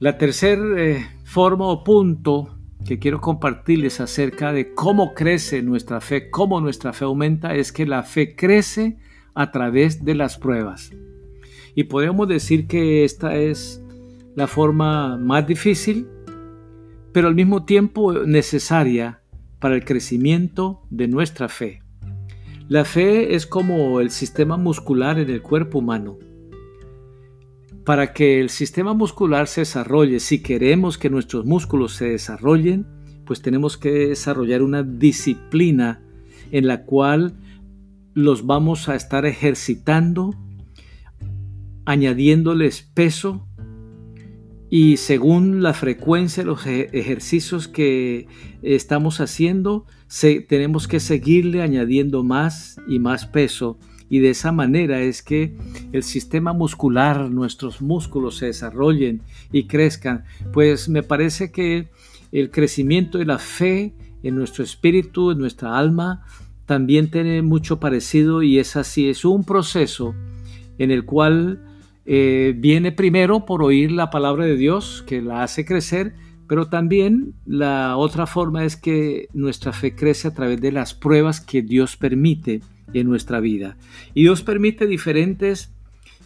La 0.00 0.16
tercera 0.16 0.62
eh, 0.78 1.06
forma 1.24 1.66
o 1.66 1.84
punto 1.84 2.56
que 2.86 2.98
quiero 2.98 3.20
compartirles 3.20 4.00
acerca 4.00 4.50
de 4.50 4.72
cómo 4.72 5.12
crece 5.12 5.60
nuestra 5.60 6.00
fe, 6.00 6.30
cómo 6.30 6.58
nuestra 6.62 6.94
fe 6.94 7.04
aumenta, 7.04 7.54
es 7.54 7.70
que 7.70 7.84
la 7.84 8.02
fe 8.02 8.34
crece 8.34 8.96
a 9.34 9.50
través 9.50 10.02
de 10.02 10.14
las 10.14 10.38
pruebas. 10.38 10.90
Y 11.74 11.84
podemos 11.84 12.26
decir 12.28 12.66
que 12.66 13.04
esta 13.04 13.36
es 13.36 13.84
la 14.36 14.46
forma 14.46 15.18
más 15.18 15.46
difícil, 15.46 16.08
pero 17.12 17.28
al 17.28 17.34
mismo 17.34 17.66
tiempo 17.66 18.14
necesaria 18.24 19.20
para 19.58 19.74
el 19.74 19.84
crecimiento 19.84 20.80
de 20.88 21.08
nuestra 21.08 21.50
fe. 21.50 21.82
La 22.68 22.86
fe 22.86 23.34
es 23.34 23.46
como 23.46 24.00
el 24.00 24.08
sistema 24.08 24.56
muscular 24.56 25.18
en 25.18 25.28
el 25.28 25.42
cuerpo 25.42 25.80
humano 25.80 26.16
para 27.84 28.12
que 28.12 28.40
el 28.40 28.50
sistema 28.50 28.94
muscular 28.94 29.48
se 29.48 29.62
desarrolle, 29.62 30.20
si 30.20 30.42
queremos 30.42 30.98
que 30.98 31.10
nuestros 31.10 31.46
músculos 31.46 31.94
se 31.94 32.10
desarrollen, 32.10 32.86
pues 33.24 33.42
tenemos 33.42 33.78
que 33.78 34.08
desarrollar 34.08 34.62
una 34.62 34.82
disciplina 34.82 36.02
en 36.50 36.66
la 36.66 36.84
cual 36.84 37.34
los 38.14 38.44
vamos 38.46 38.88
a 38.88 38.96
estar 38.96 39.24
ejercitando, 39.24 40.34
añadiéndoles 41.84 42.82
peso 42.82 43.46
y 44.68 44.98
según 44.98 45.64
la 45.64 45.74
frecuencia 45.74 46.44
de 46.44 46.48
los 46.48 46.64
ejercicios 46.64 47.66
que 47.66 48.28
estamos 48.62 49.20
haciendo, 49.20 49.84
tenemos 50.48 50.86
que 50.86 51.00
seguirle 51.00 51.60
añadiendo 51.60 52.22
más 52.22 52.76
y 52.88 53.00
más 53.00 53.26
peso 53.26 53.80
y 54.10 54.18
de 54.18 54.30
esa 54.30 54.50
manera 54.50 55.00
es 55.00 55.22
que 55.22 55.56
el 55.92 56.02
sistema 56.02 56.52
muscular, 56.52 57.30
nuestros 57.30 57.80
músculos 57.80 58.36
se 58.38 58.46
desarrollen 58.46 59.22
y 59.52 59.68
crezcan. 59.68 60.24
Pues 60.52 60.88
me 60.88 61.04
parece 61.04 61.52
que 61.52 61.88
el 62.32 62.50
crecimiento 62.50 63.18
de 63.18 63.24
la 63.24 63.38
fe 63.38 63.94
en 64.24 64.34
nuestro 64.34 64.64
espíritu, 64.64 65.30
en 65.30 65.38
nuestra 65.38 65.78
alma, 65.78 66.26
también 66.66 67.10
tiene 67.10 67.40
mucho 67.42 67.78
parecido 67.78 68.42
y 68.42 68.58
es 68.58 68.74
así, 68.76 69.08
es 69.08 69.24
un 69.24 69.44
proceso 69.44 70.14
en 70.78 70.90
el 70.90 71.04
cual 71.04 71.62
eh, 72.04 72.54
viene 72.56 72.90
primero 72.90 73.44
por 73.44 73.62
oír 73.62 73.92
la 73.92 74.10
palabra 74.10 74.44
de 74.44 74.56
Dios 74.56 75.04
que 75.06 75.22
la 75.22 75.44
hace 75.44 75.64
crecer, 75.64 76.14
Pero 76.48 76.66
también 76.66 77.34
la 77.46 77.96
otra 77.96 78.26
forma 78.26 78.64
es 78.64 78.74
que 78.74 79.28
nuestra 79.32 79.72
fe 79.72 79.94
crece 79.94 80.26
a 80.26 80.34
través 80.34 80.60
de 80.60 80.72
las 80.72 80.94
pruebas 80.94 81.40
que 81.40 81.62
Dios 81.62 81.96
permite 81.96 82.60
en 82.94 83.08
nuestra 83.08 83.40
vida. 83.40 83.76
Y 84.14 84.22
Dios 84.22 84.42
permite 84.42 84.86
diferentes 84.86 85.72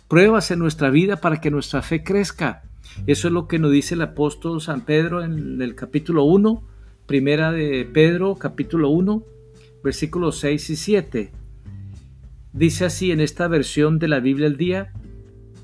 pruebas 0.09 0.50
en 0.50 0.59
nuestra 0.59 0.90
vida 0.90 1.16
para 1.16 1.40
que 1.40 1.50
nuestra 1.50 1.83
fe 1.83 2.03
crezca. 2.03 2.62
Eso 3.07 3.29
es 3.29 3.35
lo 3.35 3.48
que 3.48 3.59
nos 3.59 3.72
dice 3.72 3.94
el 3.94 4.03
apóstol 4.03 4.61
San 4.61 4.83
Pedro 4.83 5.24
en 5.24 5.61
el 5.61 5.74
capítulo 5.74 6.24
1, 6.24 6.62
primera 7.07 7.53
de 7.53 7.88
Pedro, 7.92 8.37
capítulo 8.37 8.90
1, 8.90 9.24
versículos 9.83 10.38
6 10.38 10.70
y 10.70 10.77
7. 10.77 11.33
Dice 12.53 12.85
así 12.85 13.11
en 13.11 13.20
esta 13.20 13.48
versión 13.48 13.98
de 13.98 14.09
la 14.09 14.20
Biblia 14.20 14.46
el 14.46 14.57
día, 14.57 14.92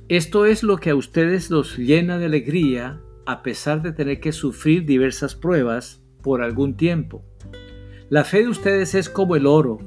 esto 0.09 0.45
es 0.45 0.65
lo 0.65 0.79
que 0.79 0.91
a 0.91 0.97
ustedes 0.97 1.51
los 1.51 1.79
llena 1.79 2.19
de 2.19 2.27
alegría 2.27 3.01
a 3.27 3.43
pesar 3.45 3.81
de 3.81 3.93
tener 3.93 4.19
que 4.19 4.33
sufrir 4.33 4.85
diversas 4.85 5.37
pruebas 5.37 6.03
por 6.21 6.43
algún 6.43 6.77
tiempo. 6.77 7.25
La 8.09 8.25
fe 8.25 8.43
de 8.43 8.49
ustedes 8.49 8.97
es 8.97 9.09
como 9.09 9.37
el 9.37 9.47
oro, 9.47 9.79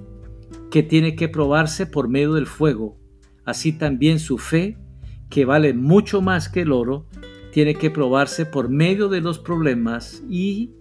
que 0.74 0.82
tiene 0.82 1.16
que 1.16 1.30
probarse 1.30 1.86
por 1.86 2.10
medio 2.10 2.34
del 2.34 2.48
fuego. 2.48 2.98
Así 3.46 3.74
también 3.74 4.18
su 4.18 4.40
fe, 4.40 4.76
que 5.30 5.46
vale 5.46 5.76
mucho 5.76 6.20
más 6.20 6.50
que 6.50 6.62
el 6.62 6.72
oro, 6.72 7.06
tiene 7.52 7.76
que 7.76 7.92
probarse 7.92 8.48
por 8.48 8.70
medio 8.70 9.08
de 9.08 9.22
los 9.22 9.38
problemas 9.38 10.24
y, 10.28 10.72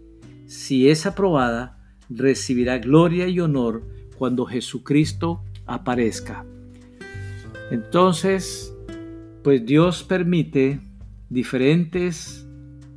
si 0.47 0.89
es 0.89 1.05
aprobada, 1.05 1.79
recibirá 2.09 2.79
gloria 2.79 3.29
y 3.29 3.39
honor 3.41 3.87
cuando 4.17 4.47
Jesucristo 4.47 5.45
aparezca. 5.67 6.47
Entonces, 7.71 8.75
pues 9.45 9.67
Dios 9.67 10.05
permite 10.05 10.81
diferentes 11.29 12.49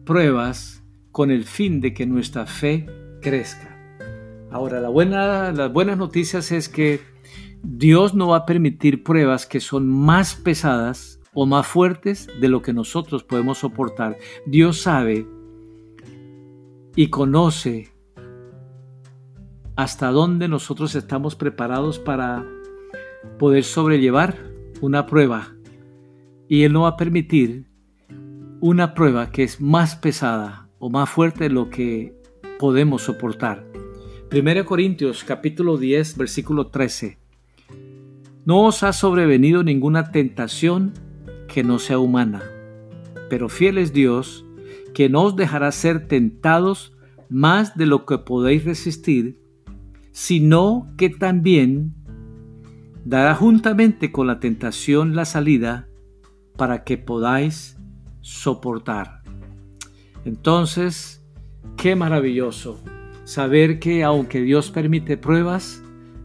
pruebas 0.06 0.82
con 1.12 1.30
el 1.30 1.44
fin 1.44 1.82
de 1.82 1.94
que 1.94 2.06
nuestra 2.06 2.46
fe 2.46 2.86
crezca. 3.22 3.75
Ahora, 4.56 4.80
la 4.80 4.88
buena, 4.88 5.52
las 5.52 5.74
buenas 5.74 5.98
noticias 5.98 6.50
es 6.54 6.70
que 6.70 7.02
Dios 7.62 8.14
no 8.14 8.30
va 8.30 8.38
a 8.38 8.46
permitir 8.46 9.04
pruebas 9.04 9.46
que 9.46 9.60
son 9.60 9.86
más 9.90 10.34
pesadas 10.36 11.20
o 11.34 11.46
más 11.46 11.68
fuertes 11.68 12.30
de 12.40 12.48
lo 12.48 12.62
que 12.62 12.72
nosotros 12.72 13.26
podemos 13.26 13.58
soportar. 13.58 14.18
Dios 14.46 14.80
sabe 14.80 15.28
y 16.96 17.10
conoce 17.10 17.92
hasta 19.76 20.12
dónde 20.12 20.48
nosotros 20.48 20.96
estamos 20.96 21.36
preparados 21.36 22.00
para 22.00 22.46
poder 23.38 23.66
sobrellevar 23.66 24.38
una 24.80 25.06
prueba. 25.06 25.54
Y 26.48 26.64
Él 26.64 26.72
no 26.72 26.84
va 26.84 26.92
a 26.92 26.98
permitir 26.98 27.68
una 28.62 28.94
prueba 28.94 29.32
que 29.32 29.44
es 29.44 29.60
más 29.60 29.98
pesada 29.98 30.70
o 30.80 30.90
más 30.90 31.10
fuerte 31.10 31.44
de 31.44 31.50
lo 31.50 31.70
que 31.70 32.18
podemos 32.58 33.02
soportar. 33.02 33.85
1 34.38 34.66
Corintios 34.66 35.24
capítulo 35.24 35.78
10 35.78 36.18
versículo 36.18 36.68
13. 36.68 37.18
No 38.44 38.66
os 38.66 38.84
ha 38.84 38.92
sobrevenido 38.92 39.64
ninguna 39.64 40.12
tentación 40.12 40.92
que 41.48 41.64
no 41.64 41.80
sea 41.80 42.00
humana, 42.00 42.44
pero 43.30 43.48
fiel 43.48 43.78
es 43.78 43.94
Dios, 43.94 44.46
que 44.94 45.08
no 45.08 45.22
os 45.22 45.38
dejará 45.38 45.72
ser 45.72 46.10
tentados 46.10 46.98
más 47.30 47.78
de 47.78 47.86
lo 47.86 48.06
que 48.06 48.18
podéis 48.18 48.66
resistir, 48.66 49.40
sino 50.12 50.92
que 50.98 51.10
también 51.10 51.94
dará 53.06 53.36
juntamente 53.36 54.12
con 54.12 54.28
la 54.28 54.42
tentación 54.42 55.16
la 55.16 55.24
salida 55.24 55.88
para 56.58 56.84
que 56.84 56.98
podáis 56.98 57.78
soportar. 58.20 59.22
Entonces, 60.26 61.24
qué 61.78 61.96
maravilloso 61.96 62.84
saber 63.26 63.80
que 63.80 64.04
aunque 64.04 64.42
Dios 64.42 64.72
permite 64.72 65.18
pruebas 65.18 65.84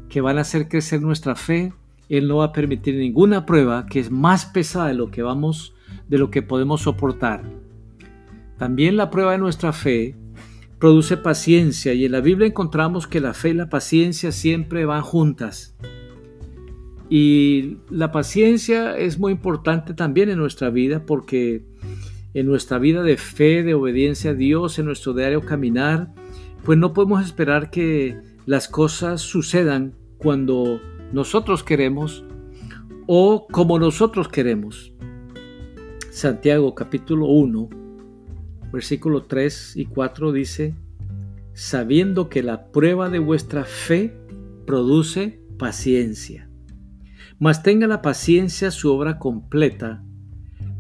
que 0.08 0.20
van 0.20 0.38
a 0.38 0.42
hacer 0.42 0.68
crecer 0.68 1.00
nuestra 1.00 1.34
fe, 1.34 1.72
Él 2.08 2.28
no 2.28 2.38
va 2.38 2.46
a 2.46 2.52
permitir 2.52 2.94
ninguna 2.94 3.46
prueba 3.46 3.86
que 3.86 3.98
es 3.98 4.10
más 4.10 4.46
pesada 4.46 4.88
de 4.88 4.94
lo 4.94 5.10
que 5.10 5.22
vamos, 5.22 5.74
de 6.08 6.18
lo 6.18 6.30
que 6.30 6.42
podemos 6.42 6.82
soportar. 6.82 7.42
También 8.58 8.96
la 8.96 9.10
prueba 9.10 9.32
de 9.32 9.38
nuestra 9.38 9.72
fe 9.72 10.14
produce 10.78 11.16
paciencia 11.16 11.94
y 11.94 12.04
en 12.04 12.12
la 12.12 12.20
Biblia 12.20 12.46
encontramos 12.46 13.06
que 13.06 13.20
la 13.20 13.34
fe 13.34 13.50
y 13.50 13.54
la 13.54 13.68
paciencia 13.68 14.32
siempre 14.32 14.84
van 14.84 15.02
juntas. 15.02 15.74
Y 17.08 17.78
la 17.88 18.12
paciencia 18.12 18.96
es 18.96 19.18
muy 19.18 19.32
importante 19.32 19.94
también 19.94 20.28
en 20.28 20.38
nuestra 20.38 20.70
vida 20.70 21.04
porque 21.06 21.62
en 22.34 22.46
nuestra 22.46 22.78
vida 22.78 23.02
de 23.02 23.16
fe, 23.16 23.62
de 23.62 23.74
obediencia 23.74 24.30
a 24.30 24.34
Dios, 24.34 24.78
en 24.78 24.86
nuestro 24.86 25.12
diario 25.12 25.40
caminar, 25.40 26.12
pues 26.64 26.78
no 26.78 26.92
podemos 26.92 27.24
esperar 27.24 27.70
que 27.70 28.20
las 28.46 28.68
cosas 28.68 29.20
sucedan 29.20 29.94
cuando 30.18 30.80
nosotros 31.12 31.62
queremos 31.62 32.24
o 33.06 33.46
como 33.50 33.78
nosotros 33.78 34.28
queremos. 34.28 34.92
Santiago 36.10 36.74
capítulo 36.74 37.26
1 37.26 37.80
versículo 38.72 39.24
3 39.24 39.76
y 39.76 39.86
4 39.86 40.32
dice, 40.32 40.74
sabiendo 41.52 42.28
que 42.28 42.42
la 42.42 42.70
prueba 42.70 43.10
de 43.10 43.18
vuestra 43.18 43.64
fe 43.64 44.16
produce 44.66 45.40
paciencia. 45.58 46.48
Mas 47.38 47.62
tenga 47.62 47.86
la 47.86 48.02
paciencia 48.02 48.70
su 48.70 48.92
obra 48.92 49.18
completa, 49.18 50.04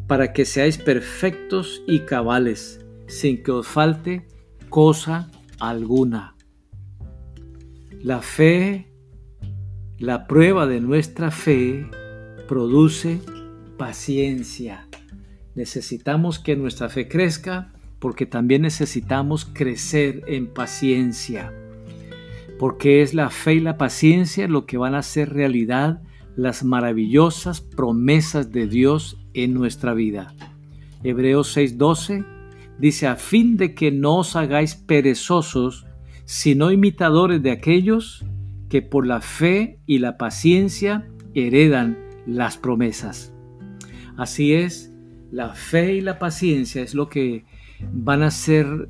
para 0.06 0.32
que 0.32 0.44
seáis 0.44 0.78
perfectos 0.78 1.82
y 1.86 2.00
cabales, 2.00 2.84
sin 3.06 3.42
que 3.42 3.52
os 3.52 3.66
falte 3.66 4.26
cosa 4.68 5.30
alguna. 5.60 6.34
La 8.02 8.22
fe, 8.22 8.92
la 9.98 10.26
prueba 10.26 10.66
de 10.66 10.80
nuestra 10.80 11.30
fe, 11.30 11.86
produce 12.48 13.20
paciencia. 13.76 14.88
Necesitamos 15.54 16.38
que 16.38 16.56
nuestra 16.56 16.88
fe 16.88 17.08
crezca 17.08 17.72
porque 17.98 18.26
también 18.26 18.62
necesitamos 18.62 19.44
crecer 19.44 20.22
en 20.26 20.46
paciencia, 20.46 21.52
porque 22.58 23.02
es 23.02 23.14
la 23.14 23.30
fe 23.30 23.54
y 23.54 23.60
la 23.60 23.76
paciencia 23.76 24.48
lo 24.48 24.64
que 24.66 24.78
van 24.78 24.94
a 24.94 24.98
hacer 24.98 25.32
realidad 25.32 26.02
las 26.34 26.64
maravillosas 26.64 27.60
promesas 27.60 28.50
de 28.50 28.66
Dios 28.66 29.18
en 29.34 29.52
nuestra 29.52 29.92
vida. 29.92 30.34
Hebreos 31.02 31.54
6:12 31.56 32.24
dice, 32.80 33.06
a 33.06 33.16
fin 33.16 33.56
de 33.56 33.74
que 33.74 33.90
no 33.92 34.18
os 34.18 34.36
hagáis 34.36 34.74
perezosos, 34.74 35.86
sino 36.24 36.72
imitadores 36.72 37.42
de 37.42 37.50
aquellos 37.50 38.24
que 38.68 38.82
por 38.82 39.06
la 39.06 39.20
fe 39.20 39.80
y 39.86 39.98
la 39.98 40.16
paciencia 40.16 41.08
heredan 41.34 41.98
las 42.26 42.56
promesas. 42.56 43.34
Así 44.16 44.54
es, 44.54 44.92
la 45.30 45.54
fe 45.54 45.94
y 45.94 46.00
la 46.00 46.18
paciencia 46.18 46.82
es 46.82 46.94
lo 46.94 47.08
que 47.08 47.44
van 47.92 48.22
a 48.22 48.28
hacer 48.28 48.88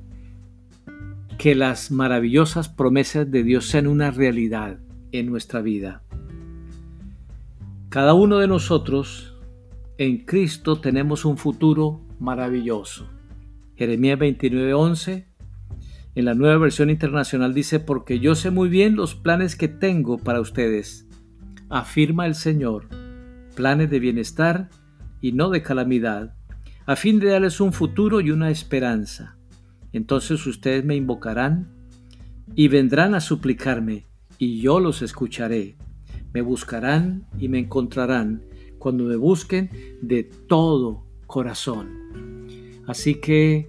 que 1.38 1.54
las 1.54 1.90
maravillosas 1.90 2.68
promesas 2.68 3.30
de 3.30 3.42
Dios 3.42 3.66
sean 3.66 3.86
una 3.86 4.10
realidad 4.10 4.78
en 5.12 5.26
nuestra 5.26 5.62
vida. 5.62 6.02
Cada 7.88 8.14
uno 8.14 8.38
de 8.38 8.46
nosotros 8.46 9.38
en 9.96 10.24
Cristo 10.24 10.80
tenemos 10.80 11.24
un 11.24 11.36
futuro 11.38 12.02
maravilloso. 12.18 13.08
Jeremías 13.80 14.18
29:11 14.18 15.24
en 16.14 16.24
la 16.26 16.34
nueva 16.34 16.58
versión 16.58 16.90
internacional 16.90 17.54
dice, 17.54 17.80
porque 17.80 18.18
yo 18.18 18.34
sé 18.34 18.50
muy 18.50 18.68
bien 18.68 18.94
los 18.94 19.14
planes 19.14 19.56
que 19.56 19.68
tengo 19.68 20.18
para 20.18 20.42
ustedes, 20.42 21.08
afirma 21.70 22.26
el 22.26 22.34
Señor, 22.34 22.88
planes 23.54 23.88
de 23.88 23.98
bienestar 23.98 24.68
y 25.22 25.32
no 25.32 25.48
de 25.48 25.62
calamidad, 25.62 26.34
a 26.84 26.94
fin 26.94 27.20
de 27.20 27.28
darles 27.28 27.58
un 27.58 27.72
futuro 27.72 28.20
y 28.20 28.30
una 28.30 28.50
esperanza. 28.50 29.38
Entonces 29.94 30.46
ustedes 30.46 30.84
me 30.84 30.96
invocarán 30.96 31.72
y 32.54 32.68
vendrán 32.68 33.14
a 33.14 33.20
suplicarme, 33.20 34.04
y 34.36 34.60
yo 34.60 34.78
los 34.78 35.00
escucharé. 35.00 35.78
Me 36.34 36.42
buscarán 36.42 37.24
y 37.38 37.48
me 37.48 37.60
encontrarán 37.60 38.42
cuando 38.78 39.04
me 39.04 39.16
busquen 39.16 39.70
de 40.02 40.24
todo 40.24 41.06
corazón. 41.26 41.99
Así 42.90 43.14
que 43.14 43.68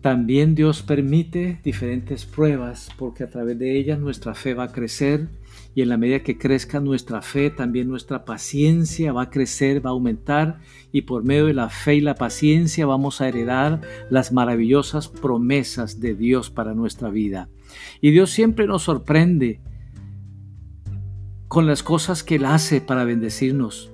también 0.00 0.54
Dios 0.54 0.82
permite 0.82 1.58
diferentes 1.64 2.24
pruebas 2.24 2.90
porque 2.96 3.24
a 3.24 3.28
través 3.28 3.58
de 3.58 3.76
ellas 3.76 3.98
nuestra 3.98 4.34
fe 4.34 4.54
va 4.54 4.64
a 4.64 4.72
crecer 4.72 5.28
y 5.74 5.82
en 5.82 5.88
la 5.88 5.96
medida 5.96 6.22
que 6.22 6.38
crezca 6.38 6.78
nuestra 6.78 7.22
fe, 7.22 7.50
también 7.50 7.88
nuestra 7.88 8.24
paciencia 8.24 9.12
va 9.12 9.22
a 9.22 9.30
crecer, 9.30 9.84
va 9.84 9.90
a 9.90 9.94
aumentar 9.94 10.60
y 10.92 11.02
por 11.02 11.24
medio 11.24 11.46
de 11.46 11.54
la 11.54 11.68
fe 11.68 11.96
y 11.96 12.00
la 12.00 12.14
paciencia 12.14 12.86
vamos 12.86 13.20
a 13.20 13.28
heredar 13.28 13.80
las 14.08 14.30
maravillosas 14.32 15.08
promesas 15.08 15.98
de 15.98 16.14
Dios 16.14 16.50
para 16.50 16.72
nuestra 16.72 17.10
vida. 17.10 17.48
Y 18.00 18.12
Dios 18.12 18.30
siempre 18.30 18.66
nos 18.68 18.84
sorprende 18.84 19.60
con 21.48 21.66
las 21.66 21.82
cosas 21.82 22.22
que 22.22 22.36
Él 22.36 22.44
hace 22.44 22.80
para 22.80 23.04
bendecirnos. 23.04 23.90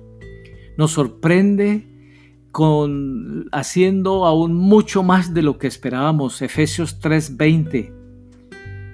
Nos 0.77 0.91
sorprende 0.91 1.92
con, 2.53 3.49
haciendo 3.51 4.27
aún 4.27 4.53
mucho 4.53 5.01
más 5.01 5.33
de 5.33 5.41
lo 5.41 5.57
que 5.57 5.65
esperábamos. 5.65 6.41
Efesios 6.43 7.01
3:20 7.01 7.91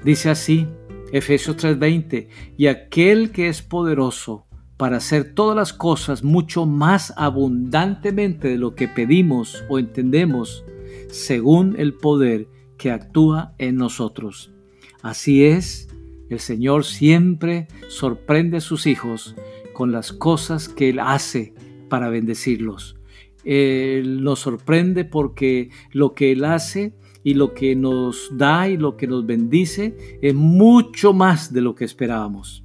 dice 0.04 0.30
así, 0.30 0.65
Efesios 1.12 1.58
3:20, 1.58 2.30
y 2.56 2.67
aquel 2.67 3.32
que 3.32 3.50
es 3.50 3.62
poderoso 3.62 4.45
para 4.78 4.98
hacer 4.98 5.34
todas 5.34 5.58
las 5.58 5.74
cosas 5.74 6.24
mucho 6.24 6.65
más 6.65 7.13
abundantemente 7.17 8.48
de 8.48 8.58
lo 8.58 8.76
que 8.76 8.88
pedimos 8.88 9.65
o 9.67 9.78
entendemos, 9.78 10.63
según 11.10 11.76
el 11.78 11.95
poder 11.95 12.48
que 12.78 12.91
actúa 12.91 13.56
en 13.58 13.76
nosotros. 13.76 14.54
Así 15.02 15.43
es, 15.43 15.89
el 16.30 16.39
Señor 16.39 16.86
siempre 16.86 17.67
sorprende 17.89 18.58
a 18.58 18.62
sus 18.62 18.88
hijos 18.88 19.36
con 19.74 19.91
las 19.91 20.13
cosas 20.13 20.69
que 20.69 20.91
Él 20.91 21.00
hace 21.00 21.54
para 21.89 22.08
bendecirlos. 22.08 22.99
Él 23.43 24.23
nos 24.23 24.39
sorprende 24.39 25.06
porque 25.06 25.69
lo 25.91 26.13
que 26.13 26.32
Él 26.32 26.45
hace 26.45 26.93
y 27.23 27.34
lo 27.34 27.54
que 27.54 27.75
nos 27.75 28.30
da 28.38 28.69
y 28.69 28.78
lo 28.78 28.97
que 28.97 29.08
nos 29.08 29.25
bendice 29.25 30.19
es 30.21 30.34
mucho 30.34 31.13
más 31.13 31.54
de 31.54 31.62
lo 31.62 31.75
que 31.75 31.86
esperábamos. 31.86 32.63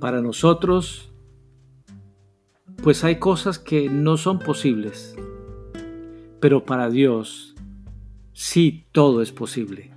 Para 0.00 0.22
nosotros, 0.22 1.12
pues 2.82 3.04
hay 3.04 3.16
cosas 3.16 3.58
que 3.58 3.88
no 3.88 4.16
son 4.16 4.38
posibles, 4.38 5.16
pero 6.40 6.64
para 6.64 6.90
Dios 6.90 7.54
sí 8.32 8.86
todo 8.92 9.20
es 9.20 9.32
posible. 9.32 9.90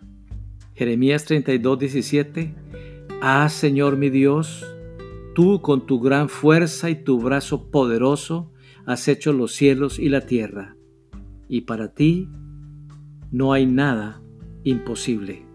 Jeremías 0.74 1.26
32, 1.26 1.78
17, 1.78 2.56
Ah 3.22 3.48
Señor 3.50 3.98
mi 3.98 4.10
Dios, 4.10 4.66
tú 5.36 5.62
con 5.62 5.86
tu 5.86 6.00
gran 6.00 6.28
fuerza 6.28 6.90
y 6.90 6.96
tu 6.96 7.20
brazo 7.20 7.70
poderoso 7.70 8.51
has 8.86 9.08
hecho 9.08 9.34
los 9.34 9.54
cielos 9.54 10.00
y 10.00 10.10
la 10.10 10.22
tierra, 10.22 10.76
y 11.48 11.62
para 11.62 11.94
ti 11.94 12.28
no 13.32 13.54
hay 13.54 13.66
nada 13.66 14.22
imposible. 14.64 15.46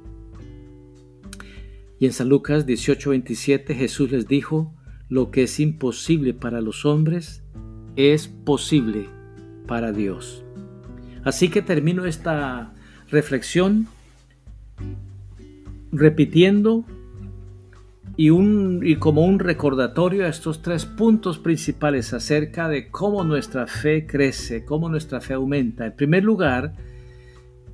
Y 1.98 2.06
en 2.06 2.12
San 2.12 2.28
Lucas 2.28 2.66
18:27 2.66 3.74
Jesús 3.74 4.10
les 4.10 4.28
dijo, 4.28 4.74
lo 5.08 5.30
que 5.30 5.44
es 5.44 5.60
imposible 5.60 6.34
para 6.34 6.60
los 6.60 6.84
hombres 6.84 7.42
es 7.96 8.28
posible 8.28 9.08
para 9.66 9.92
Dios. 9.92 10.44
Así 11.24 11.48
que 11.48 11.62
termino 11.62 12.04
esta 12.04 12.74
reflexión 13.08 13.86
repitiendo 15.92 16.84
y, 18.16 18.30
un, 18.30 18.80
y 18.82 18.96
como 18.96 19.24
un 19.24 19.38
recordatorio 19.38 20.24
a 20.24 20.28
estos 20.28 20.62
tres 20.62 20.86
puntos 20.86 21.38
principales 21.38 22.12
acerca 22.12 22.68
de 22.68 22.88
cómo 22.88 23.24
nuestra 23.24 23.66
fe 23.66 24.06
crece, 24.06 24.64
cómo 24.64 24.88
nuestra 24.88 25.20
fe 25.20 25.34
aumenta. 25.34 25.86
En 25.86 25.96
primer 25.96 26.24
lugar, 26.24 26.74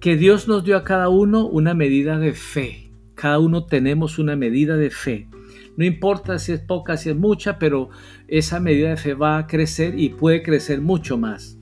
que 0.00 0.16
Dios 0.16 0.48
nos 0.48 0.64
dio 0.64 0.76
a 0.76 0.85
cada 0.85 1.09
uno 1.09 1.46
una 1.46 1.74
medida 1.74 2.18
de 2.18 2.33
fe. 2.33 2.90
Cada 3.14 3.38
uno 3.38 3.66
tenemos 3.66 4.18
una 4.18 4.35
medida 4.35 4.76
de 4.76 4.90
fe. 4.90 5.28
No 5.76 5.85
importa 5.85 6.40
si 6.40 6.52
es 6.52 6.61
poca, 6.61 6.96
si 6.96 7.11
es 7.11 7.16
mucha, 7.16 7.59
pero 7.59 7.90
esa 8.26 8.59
medida 8.59 8.90
de 8.90 8.96
fe 8.96 9.14
va 9.14 9.38
a 9.38 9.46
crecer 9.46 9.98
y 9.98 10.09
puede 10.09 10.42
crecer 10.42 10.81
mucho 10.81 11.18
más. 11.18 11.57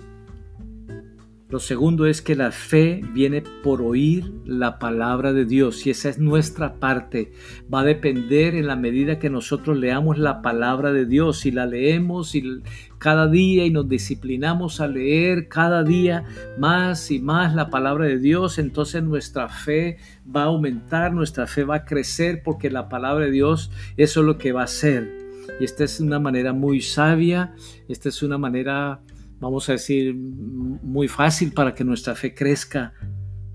Lo 1.50 1.58
segundo 1.58 2.06
es 2.06 2.22
que 2.22 2.36
la 2.36 2.52
fe 2.52 3.02
viene 3.12 3.42
por 3.64 3.82
oír 3.82 4.32
la 4.44 4.78
palabra 4.78 5.32
de 5.32 5.44
Dios 5.44 5.84
y 5.84 5.90
esa 5.90 6.08
es 6.08 6.20
nuestra 6.20 6.74
parte. 6.74 7.32
Va 7.72 7.80
a 7.80 7.84
depender 7.84 8.54
en 8.54 8.68
la 8.68 8.76
medida 8.76 9.18
que 9.18 9.30
nosotros 9.30 9.76
leamos 9.76 10.16
la 10.16 10.42
palabra 10.42 10.92
de 10.92 11.06
Dios 11.06 11.44
y 11.46 11.50
la 11.50 11.66
leemos 11.66 12.36
y 12.36 12.62
cada 12.98 13.26
día 13.26 13.66
y 13.66 13.70
nos 13.70 13.88
disciplinamos 13.88 14.80
a 14.80 14.86
leer 14.86 15.48
cada 15.48 15.82
día 15.82 16.24
más 16.56 17.10
y 17.10 17.18
más 17.18 17.52
la 17.56 17.68
palabra 17.68 18.04
de 18.04 18.18
Dios, 18.18 18.58
entonces 18.60 19.02
nuestra 19.02 19.48
fe 19.48 19.96
va 20.24 20.42
a 20.42 20.46
aumentar, 20.46 21.12
nuestra 21.12 21.48
fe 21.48 21.64
va 21.64 21.76
a 21.76 21.84
crecer 21.84 22.42
porque 22.44 22.70
la 22.70 22.88
palabra 22.88 23.24
de 23.24 23.32
Dios 23.32 23.72
eso 23.96 24.20
es 24.20 24.26
lo 24.26 24.38
que 24.38 24.52
va 24.52 24.60
a 24.60 24.64
hacer. 24.64 25.18
Y 25.58 25.64
esta 25.64 25.82
es 25.82 25.98
una 25.98 26.20
manera 26.20 26.52
muy 26.52 26.80
sabia, 26.80 27.54
esta 27.88 28.08
es 28.08 28.22
una 28.22 28.38
manera 28.38 29.00
vamos 29.40 29.68
a 29.68 29.72
decir, 29.72 30.14
muy 30.14 31.08
fácil 31.08 31.52
para 31.52 31.74
que 31.74 31.84
nuestra 31.84 32.14
fe 32.14 32.34
crezca 32.34 32.92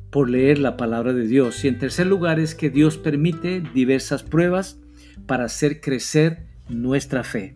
por 0.10 0.30
leer 0.30 0.60
la 0.60 0.78
palabra 0.78 1.14
de 1.14 1.28
Dios. 1.28 1.64
Y 1.64 1.68
en 1.68 1.78
tercer 1.78 2.08
lugar 2.08 2.40
es 2.40 2.56
que 2.56 2.70
Dios 2.70 2.98
permite 2.98 3.62
diversas 3.74 4.24
pruebas 4.24 4.80
para 5.28 5.46
hacer 5.46 5.82
crecer 5.82 6.48
nuestra 6.70 7.24
fe. 7.24 7.56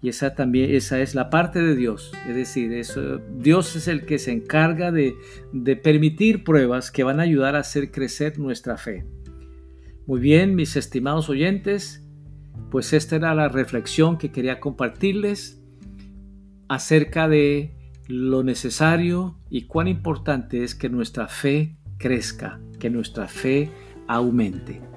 Y 0.00 0.10
esa 0.10 0.34
también, 0.34 0.70
esa 0.70 1.00
es 1.00 1.14
la 1.14 1.30
parte 1.30 1.62
de 1.62 1.74
Dios. 1.74 2.12
Es 2.28 2.36
decir, 2.36 2.72
eso, 2.74 3.22
Dios 3.38 3.74
es 3.74 3.88
el 3.88 4.04
que 4.04 4.18
se 4.18 4.32
encarga 4.32 4.92
de, 4.92 5.14
de 5.52 5.76
permitir 5.76 6.44
pruebas 6.44 6.90
que 6.90 7.04
van 7.04 7.20
a 7.20 7.22
ayudar 7.22 7.56
a 7.56 7.60
hacer 7.60 7.90
crecer 7.90 8.38
nuestra 8.38 8.76
fe. 8.76 9.06
Muy 10.06 10.20
bien, 10.20 10.54
mis 10.54 10.76
estimados 10.76 11.30
oyentes, 11.30 12.06
pues 12.70 12.92
esta 12.92 13.16
era 13.16 13.34
la 13.34 13.48
reflexión 13.48 14.18
que 14.18 14.30
quería 14.30 14.60
compartirles 14.60 15.63
acerca 16.68 17.28
de 17.28 17.74
lo 18.06 18.42
necesario 18.42 19.38
y 19.50 19.62
cuán 19.62 19.88
importante 19.88 20.64
es 20.64 20.74
que 20.74 20.88
nuestra 20.88 21.28
fe 21.28 21.76
crezca, 21.98 22.60
que 22.78 22.90
nuestra 22.90 23.28
fe 23.28 23.70
aumente. 24.08 24.93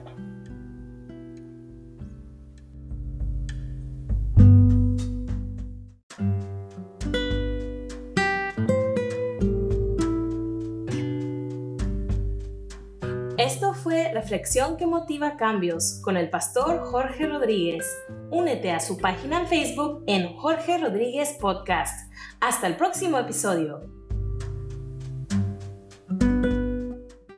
Que 14.78 14.86
motiva 14.86 15.36
cambios 15.36 16.00
con 16.04 16.16
el 16.16 16.30
pastor 16.30 16.86
Jorge 16.86 17.26
Rodríguez. 17.26 17.86
Únete 18.30 18.72
a 18.72 18.80
su 18.80 19.00
página 19.00 19.42
en 19.42 19.48
Facebook 19.48 20.04
en 20.06 20.36
Jorge 20.36 20.78
Rodríguez 20.78 21.36
Podcast. 21.42 22.12
Hasta 22.40 22.68
el 22.68 22.76
próximo 22.76 23.18
episodio. 23.18 23.97